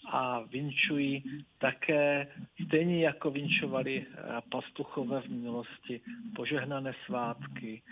a 0.07 0.41
vinčuji 0.41 1.23
také, 1.59 2.33
stejně 2.67 3.05
jako 3.05 3.31
vinčovali 3.31 4.07
pastuchové 4.51 5.21
v 5.21 5.29
minulosti, 5.29 6.01
požehnané 6.37 6.95
svátky 7.07 7.83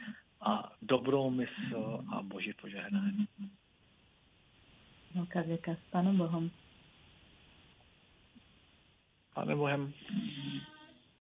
a 0.40 0.72
dobrou 0.82 1.30
mysl 1.30 2.04
a 2.14 2.22
boží 2.22 2.52
požehnání. 2.52 3.26
Veľká 5.14 5.46
vďaka 5.46 5.78
s 5.78 5.84
Pánom 5.94 6.18
Bohom. 6.18 6.50
Pánem 9.34 9.58
Bohem. 9.58 9.82